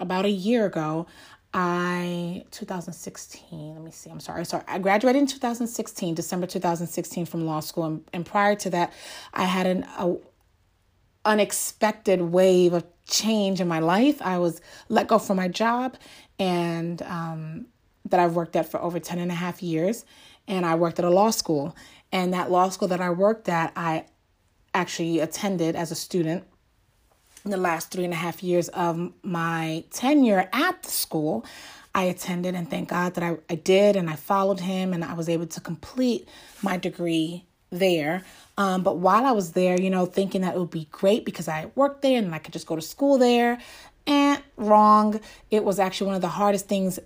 [0.00, 1.06] about a year ago.
[1.58, 3.74] I 2016.
[3.74, 4.10] Let me see.
[4.10, 4.44] I'm sorry.
[4.44, 4.62] Sorry.
[4.68, 8.92] I graduated in 2016, December 2016 from law school, and, and prior to that,
[9.32, 10.16] I had an a,
[11.24, 14.20] unexpected wave of change in my life.
[14.20, 15.96] I was let go from my job
[16.38, 17.66] and um,
[18.04, 20.04] that I've worked at for over 10 and a half years.
[20.46, 21.74] And I worked at a law school.
[22.12, 24.04] And that law school that I worked at, I
[24.74, 26.44] actually attended as a student
[27.50, 31.44] the last three and a half years of my tenure at the school.
[31.94, 35.14] I attended and thank God that I, I did and I followed him and I
[35.14, 36.28] was able to complete
[36.62, 38.22] my degree there.
[38.58, 41.48] Um, but while I was there, you know, thinking that it would be great because
[41.48, 43.58] I worked there and I could just go to school there.
[44.06, 45.20] And wrong.
[45.50, 46.98] It was actually one of the hardest things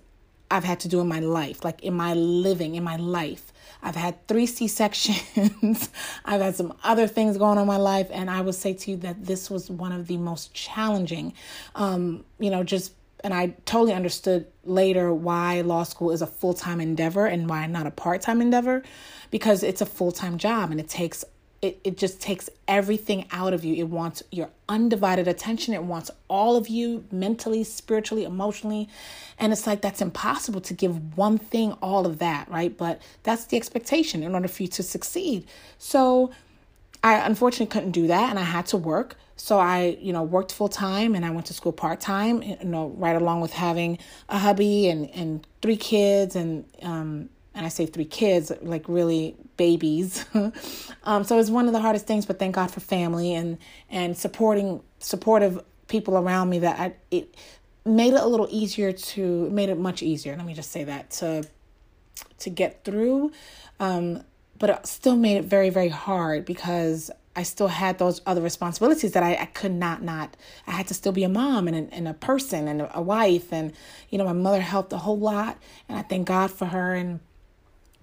[0.49, 3.50] I've had to do in my life, like in my living, in my life.
[3.83, 5.89] I've had three C sections.
[6.25, 8.07] I've had some other things going on in my life.
[8.11, 11.33] And I would say to you that this was one of the most challenging,
[11.75, 16.53] um, you know, just and I totally understood later why law school is a full
[16.53, 18.83] time endeavor and why not a part time endeavor
[19.29, 21.23] because it's a full time job and it takes
[21.61, 23.75] it, it just takes everything out of you.
[23.75, 25.73] It wants your undivided attention.
[25.73, 28.89] It wants all of you mentally, spiritually, emotionally.
[29.37, 32.75] And it's like that's impossible to give one thing all of that, right?
[32.75, 35.45] But that's the expectation in order for you to succeed.
[35.77, 36.31] So
[37.03, 39.15] I unfortunately couldn't do that and I had to work.
[39.35, 42.57] So I, you know, worked full time and I went to school part time, you
[42.63, 43.99] know, right along with having
[44.29, 49.35] a hubby and, and three kids and um and I say three kids, like really
[49.61, 50.25] babies.
[51.03, 53.59] um, so it's one of the hardest things, but thank God for family and
[53.91, 57.35] and supporting supportive people around me that I, it
[57.85, 60.35] made it a little easier to made it much easier.
[60.35, 61.43] Let me just say that to
[62.39, 63.31] to get through.
[63.79, 64.23] Um,
[64.57, 69.11] but it still made it very very hard because I still had those other responsibilities
[69.11, 70.35] that I, I could not not
[70.65, 73.01] I had to still be a mom and a, and a person and a, a
[73.01, 73.73] wife and
[74.09, 77.19] you know my mother helped a whole lot and I thank God for her and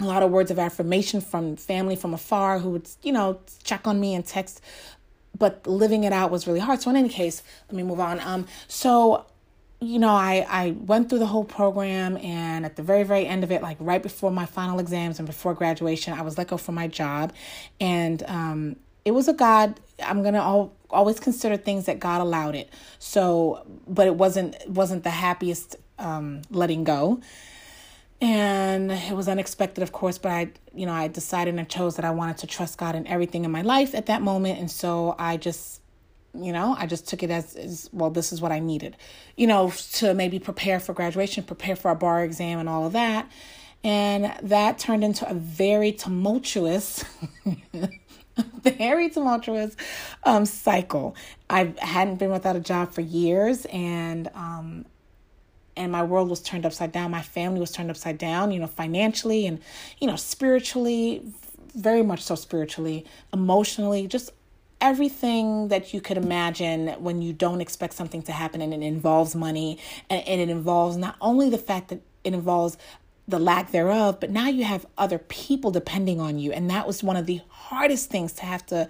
[0.00, 3.86] a lot of words of affirmation from family from afar who would you know check
[3.86, 4.60] on me and text
[5.36, 8.20] but living it out was really hard so in any case let me move on
[8.20, 9.26] um so
[9.80, 13.44] you know, I, I went through the whole program, and at the very, very end
[13.44, 16.56] of it, like right before my final exams and before graduation, I was let go
[16.56, 17.32] from my job.
[17.80, 22.20] And um, it was a God, I'm going to al- always consider things that God
[22.20, 22.70] allowed it.
[22.98, 27.20] So, but it wasn't, wasn't the happiest um, letting go.
[28.20, 32.04] And it was unexpected, of course, but I, you know, I decided and chose that
[32.04, 34.58] I wanted to trust God in everything in my life at that moment.
[34.58, 35.80] And so I just
[36.34, 38.96] you know i just took it as, as well this is what i needed
[39.36, 42.92] you know to maybe prepare for graduation prepare for a bar exam and all of
[42.92, 43.30] that
[43.82, 47.04] and that turned into a very tumultuous
[48.62, 49.76] very tumultuous
[50.24, 51.16] um, cycle
[51.48, 54.84] i hadn't been without a job for years and um,
[55.78, 58.66] and my world was turned upside down my family was turned upside down you know
[58.66, 59.60] financially and
[59.98, 61.22] you know spiritually
[61.74, 64.30] very much so spiritually emotionally just
[64.80, 69.34] everything that you could imagine when you don't expect something to happen and it involves
[69.34, 72.76] money and, and it involves not only the fact that it involves
[73.28, 76.50] the lack thereof, but now you have other people depending on you.
[76.50, 78.88] And that was one of the hardest things to have to,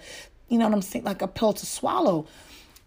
[0.48, 2.26] you know what I'm saying, like a pill to swallow.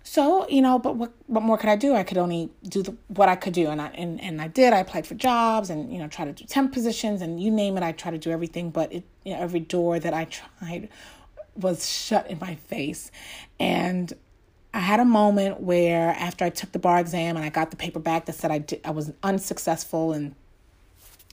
[0.04, 1.94] So, you know, but what what more could I do?
[1.96, 3.68] I could only do the, what I could do.
[3.68, 4.74] And I and, and I did.
[4.74, 7.78] I applied for jobs and, you know, try to do temp positions and you name
[7.78, 8.72] it, I try to do everything.
[8.72, 10.90] But it you know, every door that I tried
[11.56, 13.12] was shut in my face.
[13.60, 14.12] And
[14.74, 17.78] I had a moment where after I took the bar exam and I got the
[17.78, 20.34] paper back that said I did, I was unsuccessful and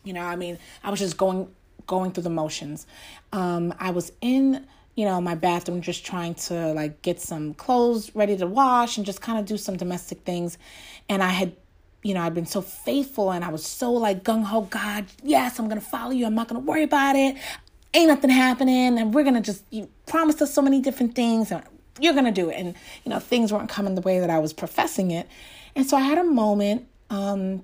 [0.05, 1.49] you know, I mean, I was just going
[1.87, 2.87] going through the motions.
[3.33, 4.67] Um, I was in,
[4.99, 9.07] you know, my bathroom just trying to like get some clothes ready to wash and
[9.07, 10.59] just kind of do some domestic things.
[11.09, 11.55] And I had
[12.03, 15.59] you know, I'd been so faithful and I was so like gung ho, God, yes,
[15.59, 16.27] I'm gonna follow you.
[16.27, 17.37] I'm not gonna worry about it
[17.95, 21.63] ain't nothing happening and we're gonna just you promised us so many different things and
[21.99, 22.75] you're gonna do it and
[23.05, 25.27] you know things weren't coming the way that i was professing it
[25.75, 27.63] and so i had a moment um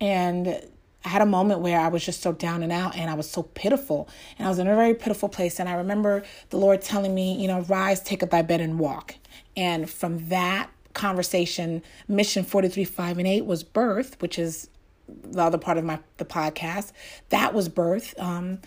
[0.00, 0.62] and
[1.06, 3.30] i had a moment where i was just so down and out and i was
[3.30, 4.08] so pitiful.
[4.38, 5.58] And i was in a very pitiful place.
[5.58, 8.78] And i remember the lord telling me you know rise take up thy bed and
[8.78, 9.14] walk.
[9.56, 14.68] And from that conversation mission 43 5 and 8 was birth which is
[15.08, 16.92] the other part of my the podcast.
[17.28, 18.14] That was birth.
[18.18, 18.60] Um,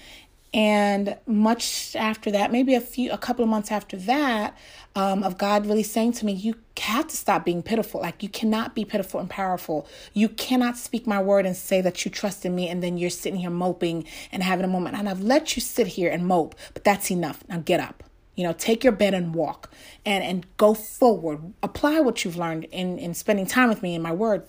[0.54, 4.58] and much after that, maybe a few, a couple of months after that,
[4.95, 8.02] um, of God really saying to me, You have to stop being pitiful.
[8.02, 9.88] Like, you cannot be pitiful and powerful.
[10.14, 13.12] You cannot speak my word and say that you trust in me, and then you're
[13.12, 14.95] sitting here moping and having a moment.
[14.95, 17.43] And I've let you sit here and mope, but that's enough.
[17.47, 18.04] Now get up.
[18.36, 19.70] You know, take your bed and walk
[20.06, 21.54] and, and go forward.
[21.62, 24.47] Apply what you've learned in, in spending time with me in my word.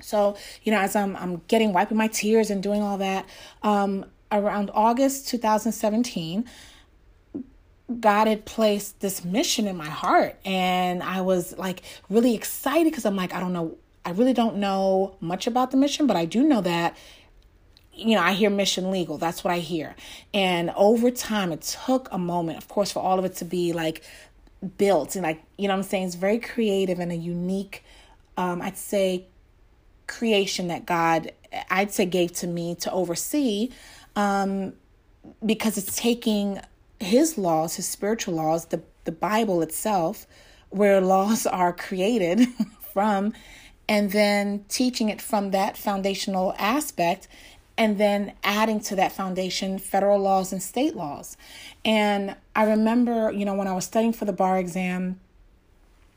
[0.00, 3.26] So, you know, as I'm I'm getting wiping my tears and doing all that,
[3.62, 6.44] um, around August 2017,
[8.00, 10.36] God had placed this mission in my heart.
[10.44, 14.56] And I was like really excited because I'm like, I don't know, I really don't
[14.56, 16.96] know much about the mission, but I do know that,
[17.94, 19.18] you know, I hear mission legal.
[19.18, 19.96] That's what I hear.
[20.34, 23.72] And over time, it took a moment, of course, for all of it to be
[23.72, 24.02] like
[24.76, 26.06] built and like, you know I'm saying?
[26.06, 27.84] It's very creative and a unique,
[28.36, 29.26] um, I'd say,
[30.06, 31.32] creation that God,
[31.70, 33.70] I'd say, gave to me to oversee.
[34.18, 34.72] Um,
[35.46, 36.60] because it's taking
[36.98, 40.26] his laws, his spiritual laws, the, the Bible itself,
[40.70, 42.48] where laws are created
[42.92, 43.32] from,
[43.88, 47.28] and then teaching it from that foundational aspect,
[47.76, 51.36] and then adding to that foundation federal laws and state laws.
[51.84, 55.20] And I remember, you know, when I was studying for the bar exam,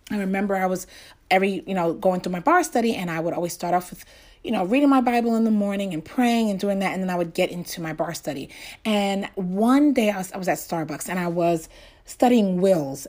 [0.09, 0.87] I remember I was
[1.29, 4.05] every, you know, going through my bar study, and I would always start off with
[4.43, 6.93] you know, reading my Bible in the morning and praying and doing that.
[6.93, 8.49] And then I would get into my bar study.
[8.85, 11.69] And one day I was, I was at Starbucks and I was
[12.05, 13.07] studying wills.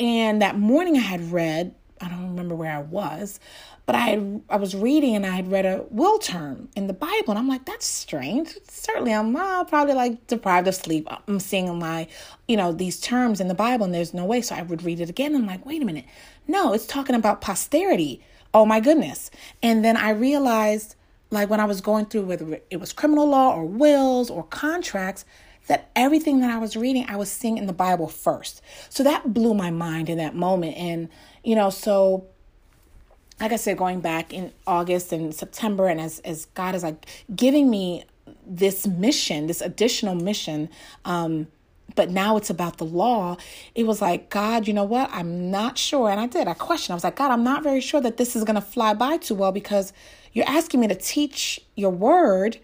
[0.00, 3.38] And that morning I had read, I don't remember where I was,
[3.86, 6.94] but I had, I was reading and I had read a will term in the
[6.94, 7.28] Bible.
[7.28, 8.56] And I'm like, that's strange.
[8.68, 11.06] Certainly I'm uh, probably like deprived of sleep.
[11.28, 12.08] I'm seeing my,
[12.48, 14.40] you know, these terms in the Bible and there's no way.
[14.40, 15.34] So I would read it again.
[15.34, 16.06] I'm like, wait a minute.
[16.48, 18.22] No, it's talking about posterity
[18.54, 19.30] oh my goodness.
[19.62, 20.94] And then I realized,
[21.30, 25.24] like when I was going through whether it was criminal law or wills or contracts,
[25.66, 28.62] that everything that I was reading, I was seeing in the Bible first.
[28.88, 30.76] So that blew my mind in that moment.
[30.76, 31.08] And,
[31.42, 32.26] you know, so
[33.40, 37.06] like I said, going back in August and September, and as, as God is like
[37.34, 38.04] giving me
[38.46, 40.68] this mission, this additional mission,
[41.04, 41.48] um,
[41.94, 43.36] but now it's about the law.
[43.74, 45.10] It was like, God, you know what?
[45.12, 46.10] I'm not sure.
[46.10, 46.48] And I did.
[46.48, 46.94] I questioned.
[46.94, 49.16] I was like, God, I'm not very sure that this is going to fly by
[49.16, 49.92] too well because
[50.32, 52.58] you're asking me to teach your word,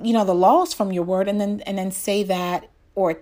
[0.00, 3.20] you know, the laws from your word, and then and then say that or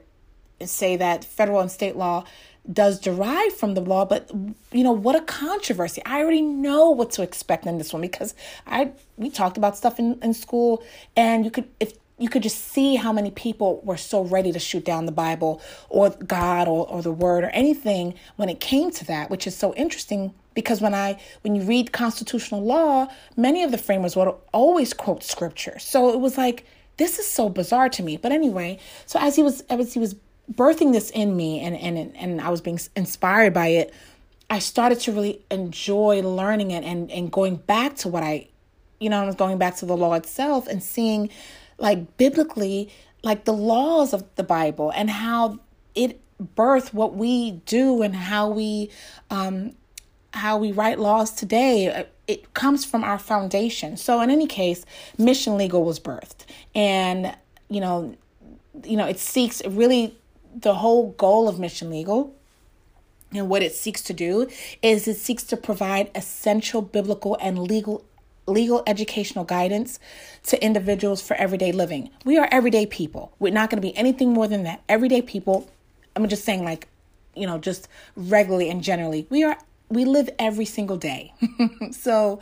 [0.65, 2.25] say that federal and state law
[2.71, 4.31] does derive from the law but
[4.71, 8.35] you know what a controversy i already know what to expect in this one because
[8.67, 10.83] i we talked about stuff in, in school
[11.17, 14.59] and you could if you could just see how many people were so ready to
[14.59, 18.91] shoot down the Bible or God or, or the word or anything when it came
[18.93, 23.63] to that, which is so interesting because when I when you read constitutional law, many
[23.63, 25.79] of the framers would always quote scripture.
[25.79, 26.67] So it was like
[26.99, 28.19] this is so bizarre to me.
[28.19, 30.15] But anyway, so as he was as he was
[30.53, 33.95] birthing this in me and and and I was being inspired by it,
[34.51, 38.49] I started to really enjoy learning it and and going back to what I
[39.01, 41.31] you know, I was going back to the law itself and seeing
[41.81, 42.91] like biblically,
[43.23, 45.59] like the laws of the Bible and how
[45.95, 48.91] it birth what we do and how we
[49.31, 49.73] um
[50.33, 53.97] how we write laws today it comes from our foundation.
[53.97, 54.85] So in any case
[55.19, 56.47] mission legal was birthed.
[56.75, 57.35] And
[57.69, 58.17] you know
[58.85, 60.17] you know it seeks really
[60.55, 62.35] the whole goal of mission legal
[63.33, 64.49] and what it seeks to do
[64.83, 68.05] is it seeks to provide essential biblical and legal
[68.47, 69.99] legal educational guidance
[70.45, 72.11] to individuals for everyday living.
[72.25, 73.33] We are everyday people.
[73.39, 74.83] We're not going to be anything more than that.
[74.89, 75.69] Everyday people.
[76.17, 76.89] I'm just saying, like,
[77.35, 79.57] you know, just regularly and generally, we are
[79.89, 81.35] we live every single day.
[81.91, 82.41] so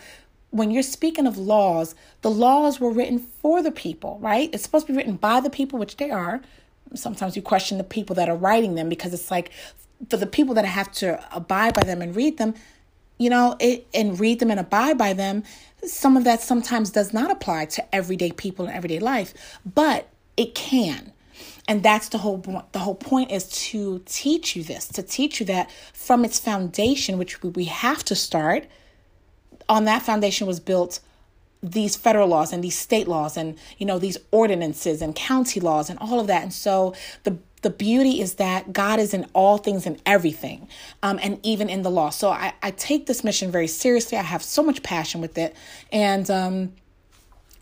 [0.50, 4.50] when you're speaking of laws, the laws were written for the people, right?
[4.52, 6.40] It's supposed to be written by the people, which they are.
[6.94, 9.50] Sometimes you question the people that are writing them because it's like
[10.08, 12.54] for the people that have to abide by them and read them,
[13.18, 15.42] you know, it, and read them and abide by them,
[15.84, 20.54] some of that sometimes does not apply to everyday people in everyday life, but it
[20.54, 21.12] can.
[21.66, 22.38] And that's the whole
[22.72, 27.18] the whole point is to teach you this, to teach you that from its foundation,
[27.18, 28.66] which we have to start,
[29.68, 31.00] on that foundation was built
[31.62, 35.90] these federal laws and these state laws and you know these ordinances and county laws
[35.90, 36.94] and all of that and so
[37.24, 40.68] the the beauty is that God is in all things and everything,
[41.02, 42.10] um, and even in the law.
[42.10, 44.18] So I, I take this mission very seriously.
[44.18, 45.56] I have so much passion with it.
[45.92, 46.72] And, um,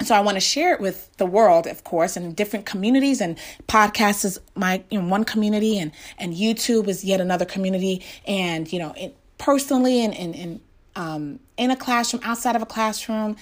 [0.03, 3.20] so I want to share it with the world, of course, and different communities.
[3.20, 8.05] And podcasts is my you know, one community, and and YouTube is yet another community.
[8.26, 10.61] And you know, it, personally, and and, and
[10.97, 13.36] um, in a classroom, outside of a classroom,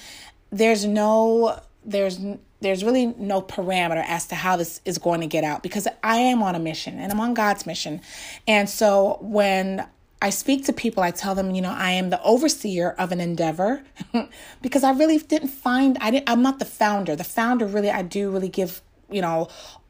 [0.50, 2.18] there's no there's
[2.60, 6.16] there's really no parameter as to how this is going to get out because I
[6.16, 8.00] am on a mission and I'm on God's mission.
[8.48, 9.86] And so when
[10.22, 13.20] I speak to people, I tell them, you know, I am the overseer of an
[13.20, 13.84] endeavor
[14.62, 17.14] because I really didn't find I didn't I'm not the founder.
[17.14, 18.80] The founder really I do really give,
[19.10, 19.48] you know,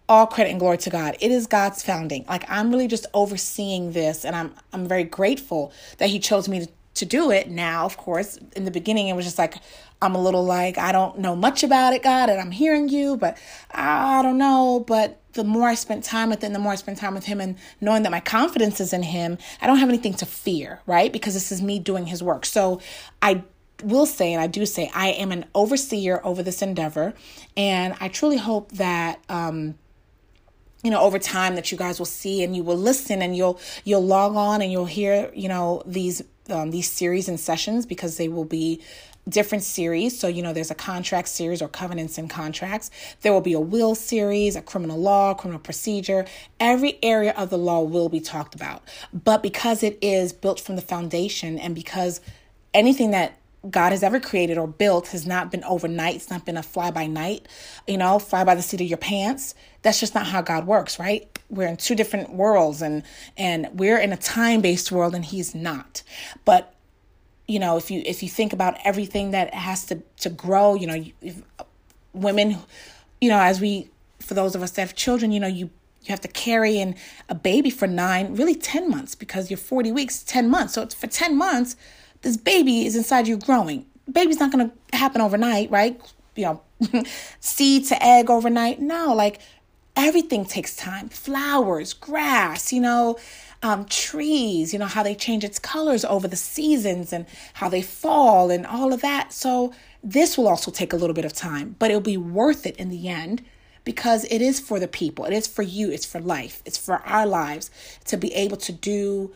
[0.08, 1.16] all credit and glory to God.
[1.20, 2.24] It is God's founding.
[2.28, 6.66] Like I'm really just overseeing this and I'm I'm very grateful that he chose me
[6.66, 9.56] to to do it now of course in the beginning it was just like
[10.00, 13.16] i'm a little like i don't know much about it god and i'm hearing you
[13.16, 13.36] but
[13.70, 14.84] i don't know.
[14.86, 17.40] But the more i spent time with him the more i spent time with him
[17.40, 21.12] and knowing that my confidence is in him i don't have anything to fear right?
[21.12, 22.46] Because this is me doing his work.
[22.46, 22.80] So
[23.20, 23.42] i
[23.82, 27.14] will say and i do say i am an overseer over this endeavor.
[27.56, 29.76] And i truly hope that um
[30.84, 33.58] you know over time that you guys will see and you will listen and you'll
[33.84, 38.18] you'll log on and you'll hear you know these um, these series and sessions because
[38.18, 38.80] they will be
[39.28, 40.18] different series.
[40.18, 42.90] So, you know, there's a contract series or covenants and contracts.
[43.22, 46.26] There will be a will series, a criminal law, criminal procedure.
[46.60, 48.82] Every area of the law will be talked about.
[49.12, 52.20] But because it is built from the foundation and because
[52.74, 53.38] anything that
[53.70, 56.16] God has ever created or built has not been overnight.
[56.16, 57.46] It's not been a fly by night,
[57.86, 59.54] you know, fly by the seat of your pants.
[59.82, 61.26] That's just not how God works, right?
[61.48, 63.02] We're in two different worlds and
[63.36, 66.02] and we're in a time-based world and he's not.
[66.44, 66.74] But
[67.46, 70.86] you know, if you if you think about everything that has to to grow, you
[70.86, 71.42] know, if,
[72.12, 72.58] women,
[73.20, 73.90] you know, as we
[74.20, 75.70] for those of us that have children, you know, you
[76.02, 76.96] you have to carry in
[77.30, 80.74] a baby for nine, really 10 months because you're 40 weeks, 10 months.
[80.74, 81.76] So it's for 10 months
[82.24, 83.86] this baby is inside you growing.
[84.10, 86.00] Baby's not going to happen overnight, right?
[86.34, 87.04] You know,
[87.40, 88.80] seed to egg overnight.
[88.80, 89.40] No, like
[89.94, 91.10] everything takes time.
[91.10, 93.18] Flowers, grass, you know,
[93.62, 97.82] um, trees, you know, how they change its colors over the seasons and how they
[97.82, 99.32] fall and all of that.
[99.32, 99.72] So,
[100.02, 102.90] this will also take a little bit of time, but it'll be worth it in
[102.90, 103.42] the end
[103.84, 105.24] because it is for the people.
[105.24, 105.90] It is for you.
[105.90, 106.62] It's for life.
[106.66, 107.70] It's for our lives
[108.06, 109.32] to be able to do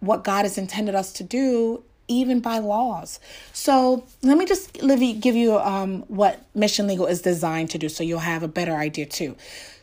[0.00, 3.20] what God has intended us to do even by laws.
[3.52, 8.02] So let me just give you um, what Mission Legal is designed to do, so
[8.02, 9.36] you'll have a better idea too.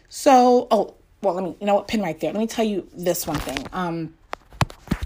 [0.10, 2.32] So, oh, well, let me, you know what, pin right there.
[2.32, 3.66] Let me tell you this one thing.
[3.74, 4.14] Um,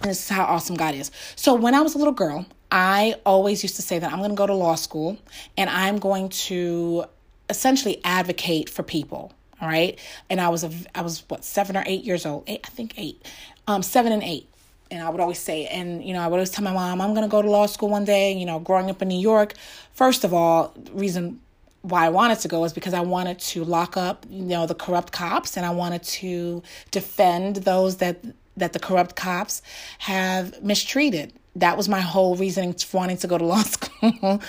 [0.01, 1.11] this is how awesome God is.
[1.36, 4.30] So when I was a little girl, I always used to say that I'm going
[4.32, 5.17] to go to law school
[5.57, 7.05] and I'm going to
[7.49, 9.34] essentially advocate for people.
[9.61, 9.99] All right,
[10.30, 12.45] and I was a, I was what seven or eight years old.
[12.47, 13.22] Eight, I think eight,
[13.67, 14.48] um, seven and eight
[14.91, 17.13] and I would always say, and you know, I would always tell my mom, I'm
[17.13, 18.33] gonna go to law school one day.
[18.33, 19.53] You know, growing up in New York,
[19.93, 21.39] first of all, reason
[21.81, 24.75] why I wanted to go is because I wanted to lock up, you know, the
[24.75, 28.23] corrupt cops, and I wanted to defend those that
[28.57, 29.61] that the corrupt cops
[29.99, 31.33] have mistreated.
[31.55, 34.41] That was my whole reasoning for wanting to go to law school,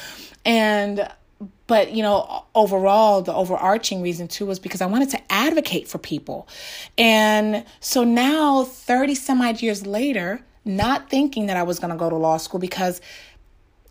[0.45, 1.09] and
[1.71, 5.99] but you know overall the overarching reason too was because i wanted to advocate for
[5.99, 6.49] people.
[6.99, 11.97] And so now 30 some odd years later not thinking that i was going to
[11.97, 13.01] go to law school because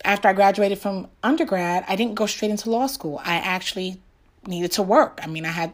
[0.03, 3.21] after i graduated from undergrad i didn't go straight into law school.
[3.23, 4.01] I actually
[4.45, 5.21] needed to work.
[5.23, 5.71] I mean i had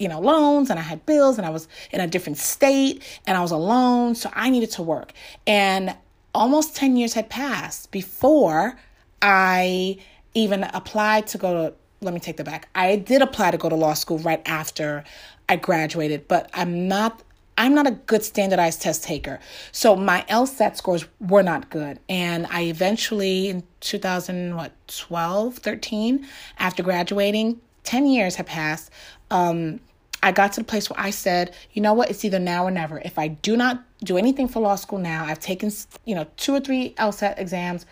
[0.00, 3.38] you know loans and i had bills and i was in a different state and
[3.38, 5.12] i was alone so i needed to work.
[5.46, 5.94] And
[6.34, 8.76] almost 10 years had passed before
[9.22, 9.96] i
[10.36, 12.68] even applied to go to let me take that back.
[12.74, 15.02] I did apply to go to law school right after
[15.48, 17.22] I graduated, but I'm not
[17.58, 19.40] I'm not a good standardized test taker.
[19.72, 21.98] So my LSAT scores were not good.
[22.06, 26.28] And I eventually in 2012, 13
[26.58, 28.90] after graduating, 10 years have passed.
[29.30, 29.80] Um,
[30.26, 32.70] I got to the place where I said, you know what, it's either now or
[32.72, 32.98] never.
[32.98, 35.70] If I do not do anything for law school now, I've taken,
[36.04, 37.86] you know, two or three LSAT exams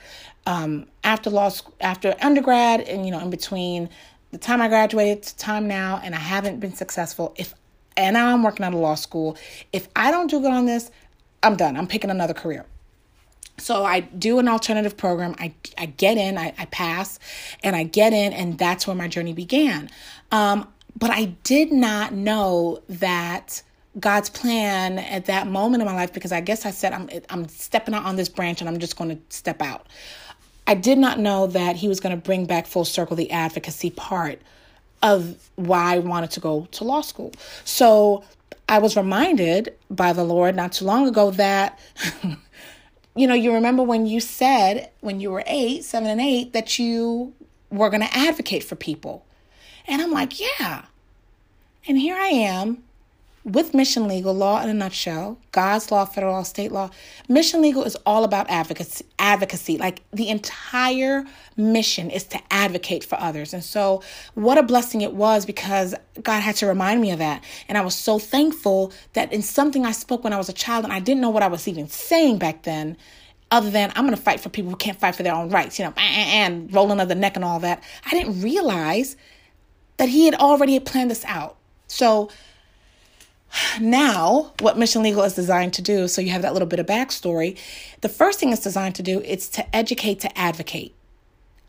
[0.45, 3.89] um, after law school, after undergrad, and you know, in between
[4.32, 7.35] the time I graduated to time now, and I haven't been successful.
[7.37, 7.55] If
[7.97, 9.37] and now I'm working out of law school.
[9.72, 10.91] If I don't do good on this,
[11.45, 11.76] I'm done.
[11.76, 12.66] I'm picking another career.
[13.59, 15.37] So I do an alternative program.
[15.39, 17.20] I, I get in, I, I pass,
[17.62, 19.91] and I get in, and that's where my journey began.
[20.32, 20.66] Um,
[20.97, 23.63] but I did not know that
[23.99, 27.49] God's plan at that moment in my life because I guess I said I'm I'm
[27.49, 29.87] stepping out on this branch and I'm just going to step out.
[30.67, 33.91] I did not know that he was going to bring back full circle the advocacy
[33.91, 34.41] part
[35.03, 37.33] of why I wanted to go to law school.
[37.65, 38.25] So
[38.69, 41.79] I was reminded by the Lord not too long ago that,
[43.15, 46.79] you know, you remember when you said when you were eight, seven, and eight, that
[46.79, 47.35] you
[47.71, 49.27] were going to advocate for people.
[49.87, 50.85] And I'm like, yeah.
[51.87, 52.82] And here I am
[53.45, 56.89] with Mission Legal, law in a nutshell, God's law, federal law, state law,
[57.28, 59.05] Mission Legal is all about advocacy.
[59.18, 61.24] Advocacy, like the entire
[61.57, 63.53] mission is to advocate for others.
[63.53, 67.45] And so, what a blessing it was because God had to remind me of that.
[67.68, 70.85] And I was so thankful that in something I spoke when I was a child,
[70.85, 72.97] and I didn't know what I was even saying back then.
[73.51, 75.78] Other than I'm going to fight for people who can't fight for their own rights,
[75.78, 77.85] you know, and rolling of the neck and all that.
[78.05, 79.16] I didn't realize
[79.97, 81.57] that He had already planned this out.
[81.87, 82.31] So
[83.81, 86.87] Now, what Mission Legal is designed to do, so you have that little bit of
[86.87, 87.57] backstory.
[88.01, 90.95] The first thing it's designed to do is to educate, to advocate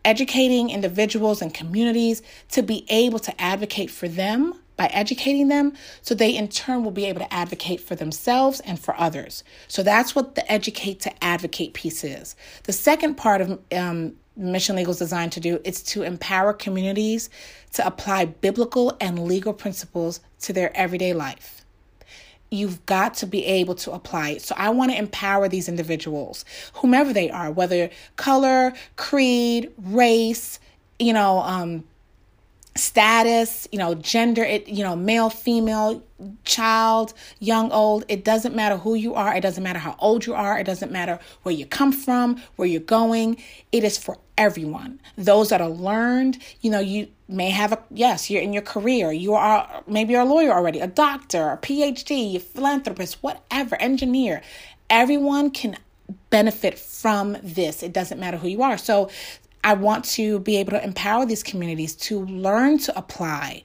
[0.06, 2.22] educating individuals and communities
[2.52, 6.92] to be able to advocate for them by educating them so they in turn will
[6.92, 9.44] be able to advocate for themselves and for others.
[9.68, 12.36] So that's what the educate to advocate piece is.
[12.64, 17.30] The second part of um, Mission Legal is designed to do is to empower communities
[17.74, 21.66] to apply biblical and legal principles to their everyday life
[22.52, 24.42] you've got to be able to apply it.
[24.42, 30.60] So I want to empower these individuals, whomever they are, whether color, creed, race,
[31.00, 31.84] you know, um,
[32.76, 36.04] status, you know, gender, it, you know, male, female,
[36.44, 40.34] child, young, old, it doesn't matter who you are, it doesn't matter how old you
[40.34, 43.42] are, it doesn't matter where you come from, where you're going.
[43.72, 45.00] It is for everyone.
[45.18, 49.12] Those that are learned, you know, you may have a yes, you're in your career,
[49.12, 54.42] you are maybe you're a lawyer already, a doctor, a PhD, a philanthropist, whatever, engineer.
[54.90, 55.78] Everyone can
[56.30, 57.82] benefit from this.
[57.82, 58.78] It doesn't matter who you are.
[58.78, 59.10] So
[59.66, 63.64] I want to be able to empower these communities to learn to apply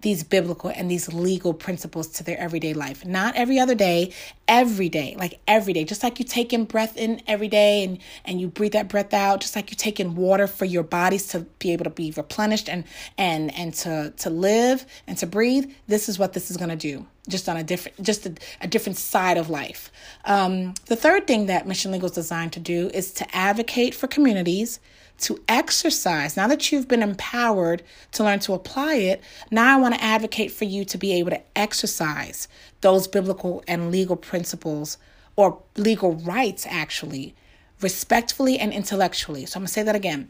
[0.00, 3.04] these biblical and these legal principles to their everyday life.
[3.04, 4.12] Not every other day,
[4.46, 5.82] every day, like every day.
[5.82, 9.12] Just like you take in breath in every day and, and you breathe that breath
[9.12, 12.12] out, just like you take in water for your bodies to be able to be
[12.16, 12.84] replenished and
[13.18, 15.68] and and to to live and to breathe.
[15.88, 17.06] This is what this is gonna do.
[17.26, 19.90] Just on a different just a, a different side of life.
[20.26, 24.06] Um, the third thing that Mission Legal is designed to do is to advocate for
[24.06, 24.78] communities
[25.18, 26.36] to exercise.
[26.36, 30.50] Now that you've been empowered to learn to apply it, now I want to advocate
[30.50, 32.48] for you to be able to exercise
[32.80, 34.98] those biblical and legal principles
[35.36, 37.34] or legal rights, actually,
[37.80, 39.46] respectfully and intellectually.
[39.46, 40.28] So I'm going to say that again.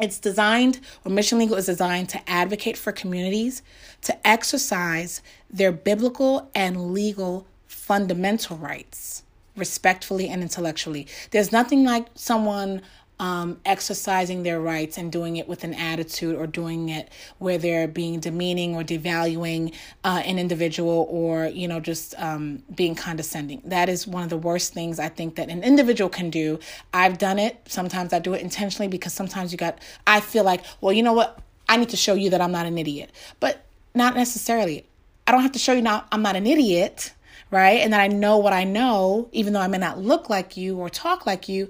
[0.00, 3.62] It's designed, or Mission Legal is designed to advocate for communities
[4.02, 9.24] to exercise their biblical and legal fundamental rights
[9.56, 11.08] respectfully and intellectually.
[11.32, 12.82] There's nothing like someone
[13.20, 17.88] um, exercising their rights and doing it with an attitude or doing it where they're
[17.88, 23.60] being demeaning or devaluing uh, an individual or, you know, just um, being condescending.
[23.64, 26.58] That is one of the worst things I think that an individual can do.
[26.94, 27.60] I've done it.
[27.66, 31.12] Sometimes I do it intentionally because sometimes you got, I feel like, well, you know
[31.12, 31.40] what?
[31.68, 33.10] I need to show you that I'm not an idiot.
[33.40, 33.64] But
[33.94, 34.86] not necessarily.
[35.26, 37.12] I don't have to show you now I'm not an idiot,
[37.50, 37.80] right?
[37.80, 40.78] And that I know what I know, even though I may not look like you
[40.78, 41.68] or talk like you.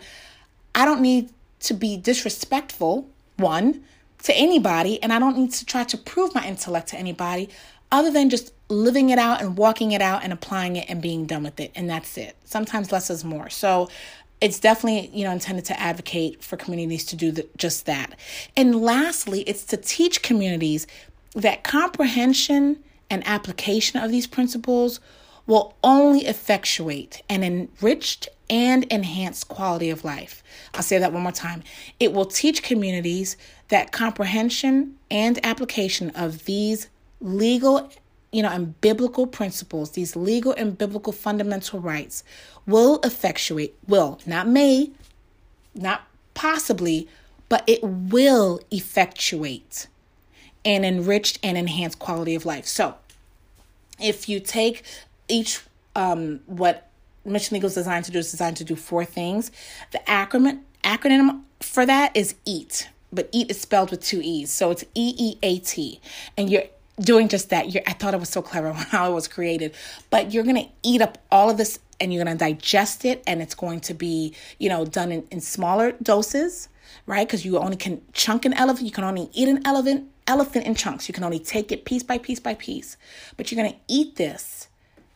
[0.74, 1.30] I don't need
[1.60, 3.82] to be disrespectful, one,
[4.24, 7.48] to anybody, and I don't need to try to prove my intellect to anybody
[7.90, 11.24] other than just living it out and walking it out and applying it and being
[11.24, 11.72] done with it.
[11.74, 12.36] And that's it.
[12.44, 13.48] Sometimes less is more.
[13.48, 13.88] So
[14.40, 18.14] it's definitely you know intended to advocate for communities to do the, just that
[18.56, 20.86] and lastly it's to teach communities
[21.34, 22.78] that comprehension
[23.10, 25.00] and application of these principles
[25.48, 30.44] will only effectuate an enriched and enhanced quality of life.
[30.74, 31.64] I'll say that one more time.
[31.98, 33.36] It will teach communities
[33.68, 36.88] that comprehension and application of these
[37.20, 37.90] legal
[38.30, 42.22] you know, and biblical principles, these legal and biblical fundamental rights
[42.66, 44.90] will effectuate, will, not may,
[45.74, 46.02] not
[46.34, 47.08] possibly,
[47.48, 49.86] but it will effectuate
[50.62, 52.66] an enriched and enhanced quality of life.
[52.66, 52.96] So,
[53.98, 54.84] if you take
[55.28, 55.60] each
[55.94, 56.88] um, what
[57.24, 59.50] Mission Legal is designed to do is designed to do four things.
[59.92, 64.70] The acronym acronym for that is EAT, but EAT is spelled with two E's, so
[64.70, 66.00] it's E E A T,
[66.36, 66.64] and you're
[67.00, 67.72] doing just that.
[67.72, 69.74] You're, I thought it was so clever how it was created,
[70.10, 73.54] but you're gonna eat up all of this and you're gonna digest it, and it's
[73.54, 76.68] going to be you know done in, in smaller doses,
[77.06, 77.26] right?
[77.26, 80.74] Because you only can chunk an elephant, you can only eat an elephant elephant in
[80.74, 81.08] chunks.
[81.08, 82.96] You can only take it piece by piece by piece,
[83.36, 84.67] but you're gonna eat this.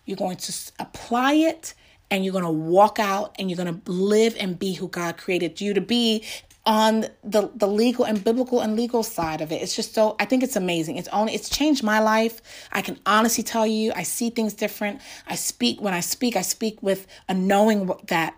[0.04, 1.74] You're going to apply it
[2.10, 5.16] and you're going to walk out and you're going to live and be who God
[5.16, 6.24] created you to be
[6.64, 9.62] on the the legal and biblical and legal side of it.
[9.62, 10.96] It's just so I think it's amazing.
[10.96, 12.40] It's only it's changed my life.
[12.70, 15.00] I can honestly tell you I see things different.
[15.26, 18.36] I speak when I speak, I speak with a knowing that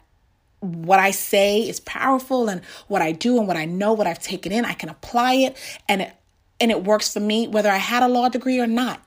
[0.61, 4.23] what I say is powerful and what I do and what I know, what I've
[4.23, 5.57] taken in, I can apply it
[5.89, 6.13] and it
[6.61, 9.04] and it works for me whether I had a law degree or not.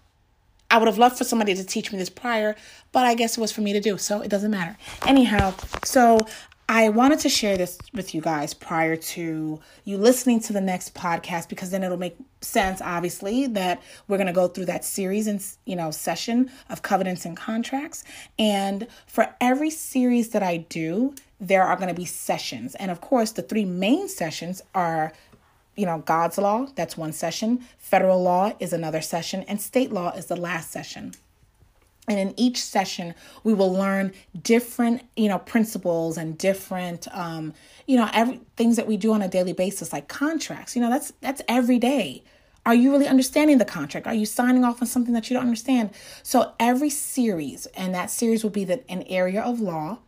[0.69, 2.56] I would have loved for somebody to teach me this prior,
[2.91, 4.77] but I guess it was for me to do, so it doesn't matter.
[5.06, 5.53] Anyhow,
[5.84, 6.26] so
[6.69, 10.94] I wanted to share this with you guys prior to you listening to the next
[10.94, 15.27] podcast because then it'll make sense obviously that we're going to go through that series
[15.27, 18.03] and you know session of covenants and contracts
[18.38, 22.99] and for every series that I do there are going to be sessions and of
[22.99, 25.14] course the three main sessions are
[25.77, 27.63] you know, God's law, that's one session.
[27.77, 29.43] Federal law is another session.
[29.43, 31.13] And state law is the last session.
[32.07, 33.13] and in each session
[33.43, 37.53] we will learn different you know principles and different um,
[37.85, 40.89] you know every things that we do on a daily basis like contracts you know
[40.89, 42.23] that's that's every day
[42.65, 45.43] are you really understanding the contract are you signing off on something that you don't
[45.43, 45.89] understand
[46.23, 49.99] so every series and that series will be that an area of law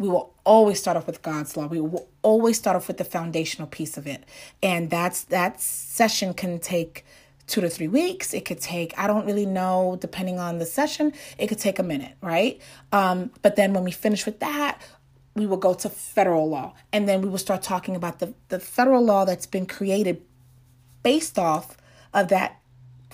[0.00, 1.66] we will always start off with God's law.
[1.66, 4.24] We will always start off with the foundational piece of it.
[4.62, 7.04] And that's that session can take
[7.46, 8.32] two to three weeks.
[8.32, 11.82] It could take, I don't really know, depending on the session, it could take a
[11.82, 12.58] minute, right?
[12.92, 14.80] Um, but then when we finish with that,
[15.34, 16.72] we will go to federal law.
[16.94, 20.22] And then we will start talking about the, the federal law that's been created
[21.02, 21.76] based off
[22.14, 22.59] of that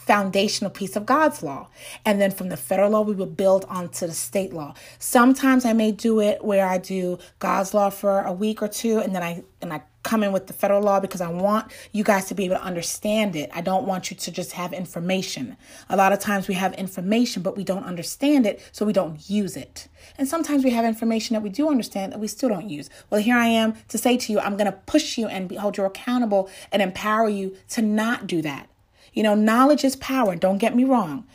[0.06, 1.68] foundational piece of God's law.
[2.04, 4.74] And then from the federal law, we will build onto the state law.
[4.98, 8.98] Sometimes I may do it where I do God's law for a week or two
[8.98, 12.04] and then I and I come in with the federal law because I want you
[12.04, 13.50] guys to be able to understand it.
[13.52, 15.56] I don't want you to just have information.
[15.88, 19.28] A lot of times we have information, but we don't understand it, so we don't
[19.28, 19.88] use it.
[20.16, 22.88] And sometimes we have information that we do understand that we still don't use.
[23.10, 25.76] Well, here I am to say to you, I'm going to push you and hold
[25.76, 28.68] you accountable and empower you to not do that.
[29.16, 31.26] You know, knowledge is power, don't get me wrong.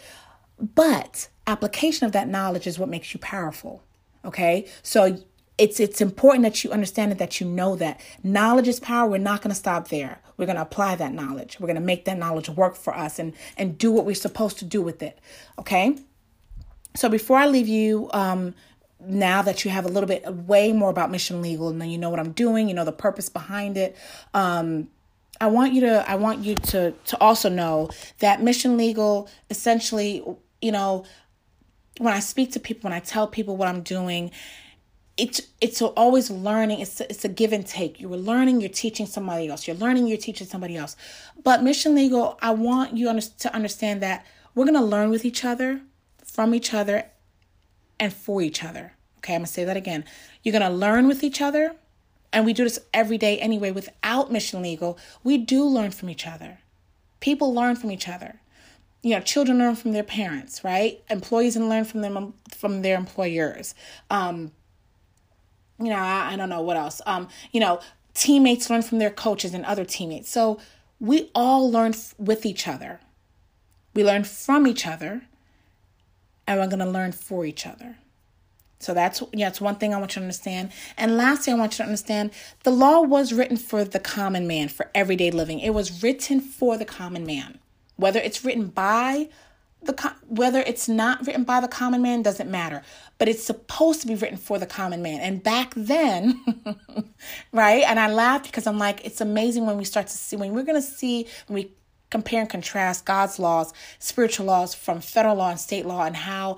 [0.60, 3.84] But application of that knowledge is what makes you powerful.
[4.24, 4.68] Okay?
[4.84, 5.18] So
[5.58, 9.10] it's it's important that you understand it, that you know that knowledge is power.
[9.10, 10.22] We're not going to stop there.
[10.38, 11.60] We're going to apply that knowledge.
[11.60, 14.60] We're going to make that knowledge work for us and and do what we're supposed
[14.60, 15.20] to do with it.
[15.58, 15.98] Okay?
[16.96, 18.54] So before I leave you um
[19.04, 21.98] now that you have a little bit way more about mission legal and then you
[21.98, 23.96] know what I'm doing, you know the purpose behind it.
[24.36, 24.90] Um
[25.42, 27.90] I want you to I want you to to also know
[28.20, 30.24] that mission legal essentially,
[30.62, 31.04] you know,
[31.98, 34.30] when I speak to people, when I tell people what I'm doing,
[35.18, 36.80] it's it's always learning.
[36.80, 38.00] It's it's a give and take.
[38.00, 39.68] You're learning, you're teaching somebody else.
[39.68, 40.96] You're learning, you're teaching somebody else.
[41.44, 44.24] But mission legal, I want you to understand that
[44.54, 45.82] we're gonna learn with each other,
[46.24, 47.06] from each other,
[48.00, 48.94] and for each other.
[49.18, 50.06] Okay, I'm gonna say that again.
[50.44, 51.76] You're gonna learn with each other
[52.34, 56.26] and we do this every day anyway without mission legal, we do learn from each
[56.26, 56.60] other.
[57.20, 58.42] People learn from each other.
[59.04, 61.04] You know, children learn from their parents, right?
[61.10, 63.74] Employees and learn from them from their employers.
[64.10, 64.52] Um,
[65.80, 67.02] you know, I, I don't know what else.
[67.06, 67.82] Um, you know,
[68.14, 70.30] teammates learn from their coaches and other teammates.
[70.30, 70.60] So
[71.00, 73.00] we all learn f- with each other.
[73.94, 75.24] We learn from each other,
[76.48, 77.98] and we're going to learn for each other.
[78.82, 80.72] So that's yeah, it's one thing I want you to understand.
[80.98, 82.32] And lastly, I want you to understand
[82.64, 85.60] the law was written for the common man, for everyday living.
[85.60, 87.60] It was written for the common man.
[87.96, 89.30] Whether it's written by
[89.84, 92.84] the whether it's not written by the common man doesn't matter,
[93.18, 95.20] but it's supposed to be written for the common man.
[95.22, 96.40] And back then,
[97.52, 97.84] right?
[97.86, 100.64] And I laugh because I'm like, it's amazing when we start to see when we're
[100.64, 101.72] gonna see when we
[102.12, 106.58] compare and contrast God's laws, spiritual laws from federal law and state law, and how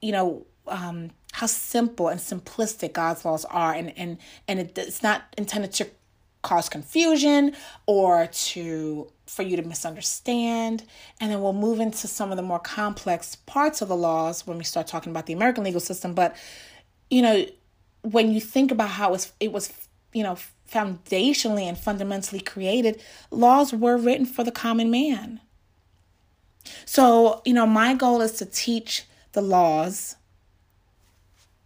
[0.00, 4.18] you know um, how simple and simplistic God's laws are, and and
[4.48, 5.88] and it, it's not intended to
[6.42, 7.54] cause confusion
[7.86, 10.84] or to for you to misunderstand.
[11.20, 14.58] And then we'll move into some of the more complex parts of the laws when
[14.58, 16.14] we start talking about the American legal system.
[16.14, 16.36] But
[17.10, 17.46] you know,
[18.02, 19.72] when you think about how it was, it was
[20.12, 20.36] you know
[20.70, 25.40] foundationally and fundamentally created, laws were written for the common man.
[26.84, 30.16] So, you know, my goal is to teach the laws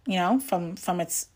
[0.06, 1.28] you know, from from its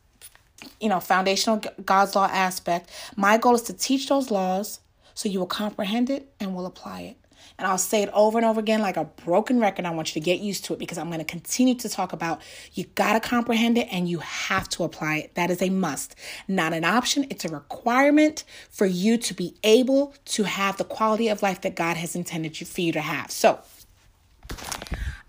[0.80, 2.90] you know, foundational God's law aspect.
[3.16, 4.80] My goal is to teach those laws
[5.14, 7.16] so you will comprehend it and will apply it.
[7.58, 9.84] And I'll say it over and over again like a broken record.
[9.84, 12.14] I want you to get used to it because I'm going to continue to talk
[12.14, 12.40] about
[12.72, 15.34] you got to comprehend it and you have to apply it.
[15.34, 16.14] That is a must,
[16.48, 17.26] not an option.
[17.28, 21.74] It's a requirement for you to be able to have the quality of life that
[21.74, 23.30] God has intended you for you to have.
[23.30, 23.60] So,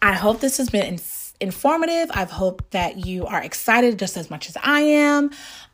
[0.01, 0.85] I hope this has been
[1.41, 2.09] informative.
[2.13, 5.25] I've hoped that you are excited just as much as I am.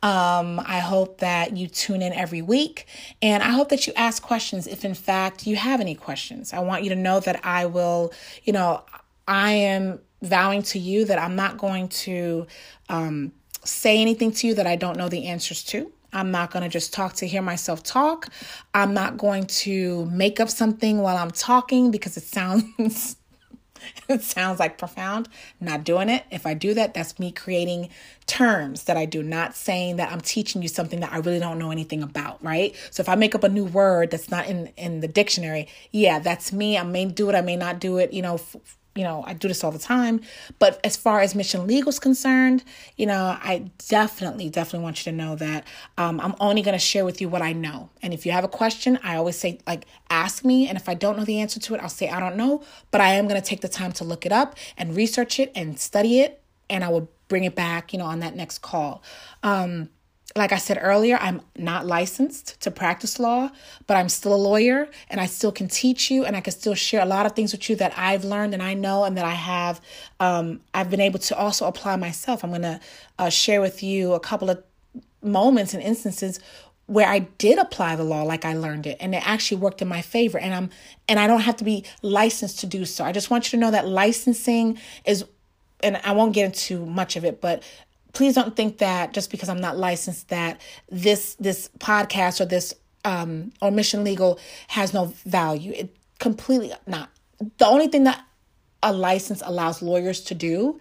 [0.02, 2.86] Um, I hope that you tune in every week
[3.20, 6.52] and I hope that you ask questions if, in fact, you have any questions.
[6.52, 8.12] I want you to know that I will,
[8.44, 8.82] you know,
[9.26, 12.46] I am vowing to you that I'm not going to
[12.88, 13.32] um,
[13.64, 15.92] say anything to you that I don't know the answers to.
[16.12, 18.28] I'm not going to just talk to hear myself talk.
[18.72, 23.17] I'm not going to make up something while I'm talking because it sounds
[24.08, 25.28] it sounds like profound.
[25.60, 26.24] Not doing it.
[26.30, 27.90] If I do that, that's me creating
[28.26, 31.58] terms that I do, not saying that I'm teaching you something that I really don't
[31.58, 32.74] know anything about, right?
[32.90, 36.18] So if I make up a new word that's not in in the dictionary, yeah,
[36.18, 36.78] that's me.
[36.78, 39.34] I may do it, I may not do it, you know, f- you know, I
[39.34, 40.20] do this all the time.
[40.58, 42.64] But as far as Mission Legal is concerned,
[42.96, 45.64] you know, I definitely, definitely want you to know that
[45.96, 47.90] um, I'm only going to share with you what I know.
[48.02, 50.68] And if you have a question, I always say, like, ask me.
[50.68, 52.64] And if I don't know the answer to it, I'll say, I don't know.
[52.90, 55.52] But I am going to take the time to look it up and research it
[55.54, 56.42] and study it.
[56.68, 59.02] And I will bring it back, you know, on that next call.
[59.42, 59.90] Um,
[60.38, 63.50] like I said earlier, I'm not licensed to practice law,
[63.86, 66.74] but I'm still a lawyer and I still can teach you and I can still
[66.74, 69.24] share a lot of things with you that I've learned and I know and that
[69.24, 69.80] I have
[70.20, 72.42] um, I've been able to also apply myself.
[72.42, 72.80] I'm going to
[73.18, 74.62] uh, share with you a couple of
[75.22, 76.40] moments and instances
[76.86, 79.88] where I did apply the law like I learned it and it actually worked in
[79.88, 80.70] my favor and I'm
[81.06, 83.04] and I don't have to be licensed to do so.
[83.04, 85.24] I just want you to know that licensing is
[85.82, 87.62] and I won't get into much of it, but
[88.12, 92.74] please don't think that just because I'm not licensed that this this podcast or this
[93.04, 95.72] um or mission legal has no value.
[95.74, 97.10] It completely not.
[97.58, 98.24] The only thing that
[98.82, 100.80] a license allows lawyers to do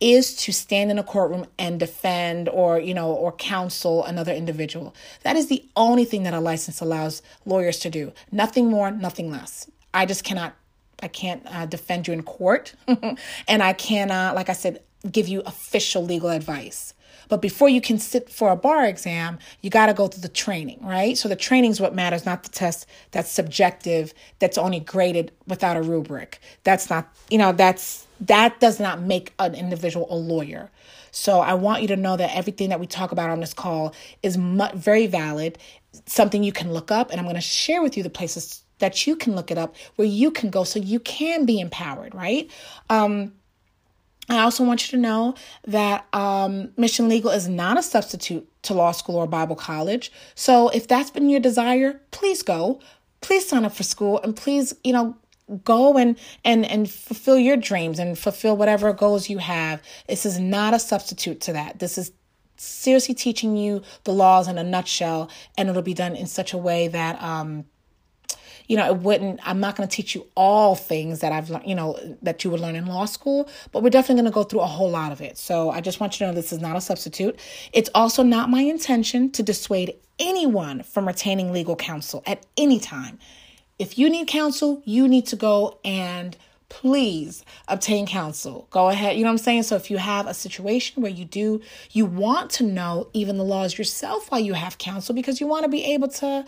[0.00, 4.94] is to stand in a courtroom and defend or you know or counsel another individual
[5.22, 9.30] that is the only thing that a license allows lawyers to do nothing more nothing
[9.30, 10.54] less i just cannot
[11.02, 12.74] i can't uh, defend you in court
[13.46, 16.94] and i cannot like i said give you official legal advice.
[17.28, 20.28] But before you can sit for a bar exam, you got to go through the
[20.28, 21.16] training, right?
[21.16, 25.76] So the training is what matters, not the test that's subjective, that's only graded without
[25.76, 26.40] a rubric.
[26.64, 30.70] That's not, you know, that's that does not make an individual a lawyer.
[31.12, 33.94] So I want you to know that everything that we talk about on this call
[34.22, 35.58] is mu- very valid,
[36.06, 39.06] something you can look up, and I'm going to share with you the places that
[39.06, 42.50] you can look it up where you can go so you can be empowered, right?
[42.88, 43.32] Um,
[44.30, 45.34] I also want you to know
[45.66, 50.12] that um, Mission Legal is not a substitute to law school or Bible college.
[50.34, 52.80] So if that's been your desire, please go.
[53.20, 55.16] Please sign up for school and please, you know,
[55.64, 59.82] go and and and fulfill your dreams and fulfill whatever goals you have.
[60.08, 61.80] This is not a substitute to that.
[61.80, 62.12] This is
[62.56, 66.58] seriously teaching you the laws in a nutshell, and it'll be done in such a
[66.58, 67.64] way that um,
[68.70, 71.66] you know, it wouldn't, I'm not going to teach you all things that I've learned,
[71.66, 74.44] you know, that you would learn in law school, but we're definitely going to go
[74.44, 75.36] through a whole lot of it.
[75.38, 77.36] So I just want you to know this is not a substitute.
[77.72, 83.18] It's also not my intention to dissuade anyone from retaining legal counsel at any time.
[83.80, 86.36] If you need counsel, you need to go and
[86.68, 88.68] please obtain counsel.
[88.70, 89.16] Go ahead.
[89.16, 89.64] You know what I'm saying?
[89.64, 91.60] So if you have a situation where you do,
[91.90, 95.64] you want to know even the laws yourself while you have counsel because you want
[95.64, 96.44] to be able to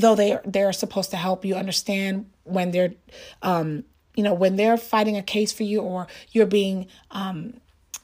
[0.00, 2.94] though they they're supposed to help you understand when they're
[3.42, 3.84] um,
[4.14, 7.54] you know when they're fighting a case for you or you're being um,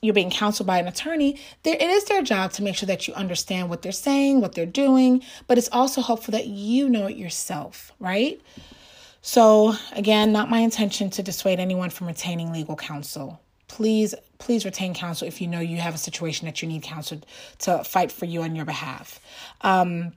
[0.00, 3.14] you're being counseled by an attorney it is their job to make sure that you
[3.14, 7.16] understand what they're saying what they're doing but it's also helpful that you know it
[7.16, 8.40] yourself right?
[9.22, 13.40] So again not my intention to dissuade anyone from retaining legal counsel.
[13.66, 17.20] Please please retain counsel if you know you have a situation that you need counsel
[17.60, 19.18] to fight for you on your behalf.
[19.62, 20.12] Um,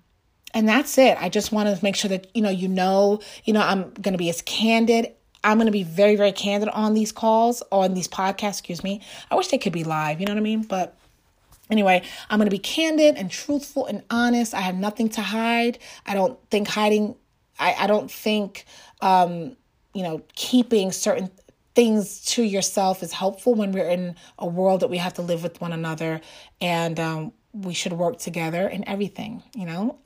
[0.54, 1.18] and that's it.
[1.20, 4.14] I just want to make sure that you know you know, you know, I'm going
[4.14, 5.14] to be as candid
[5.44, 9.02] I'm going to be very, very candid on these calls, on these podcasts, excuse me.
[9.32, 10.64] I wish they could be live, you know what I mean?
[10.64, 10.98] But
[11.70, 14.54] anyway, I'm going to be candid and truthful and honest.
[14.54, 15.80] I have nothing to hide.
[16.06, 17.16] I don't think hiding,
[17.60, 18.66] I, I don't think,
[19.02, 19.56] um,
[19.94, 21.32] you know, keeping certain
[21.76, 25.44] things to yourself is helpful when we're in a world that we have to live
[25.44, 26.20] with one another
[26.60, 29.98] and um, we should work together in everything, you know?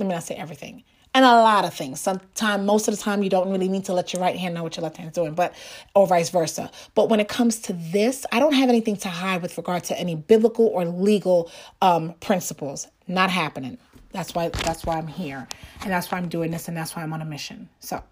[0.00, 0.82] Let me not say everything
[1.14, 2.00] and a lot of things.
[2.00, 4.62] Sometimes, most of the time, you don't really need to let your right hand know
[4.62, 5.54] what your left hand's doing, but
[5.94, 6.70] or vice versa.
[6.94, 9.98] But when it comes to this, I don't have anything to hide with regard to
[9.98, 11.50] any biblical or legal
[11.82, 12.86] um, principles.
[13.08, 13.78] Not happening.
[14.12, 14.48] That's why.
[14.48, 15.48] That's why I'm here,
[15.82, 17.68] and that's why I'm doing this, and that's why I'm on a mission.
[17.80, 18.02] So.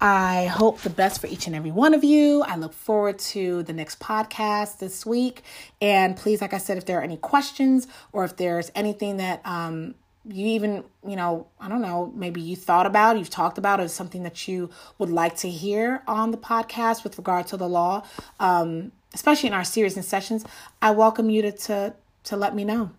[0.00, 2.42] I hope the best for each and every one of you.
[2.42, 5.42] I look forward to the next podcast this week.
[5.80, 9.44] And please, like I said, if there are any questions or if there's anything that
[9.44, 13.80] um, you even, you know, I don't know, maybe you thought about, you've talked about,
[13.80, 17.68] is something that you would like to hear on the podcast with regard to the
[17.68, 18.04] law,
[18.40, 20.44] um, especially in our series and sessions,
[20.82, 22.90] I welcome you to, to, to let me know.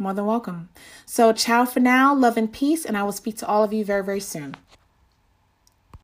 [0.00, 0.68] More than welcome.
[1.06, 3.84] So, ciao for now, love and peace, and I will speak to all of you
[3.84, 4.54] very, very soon.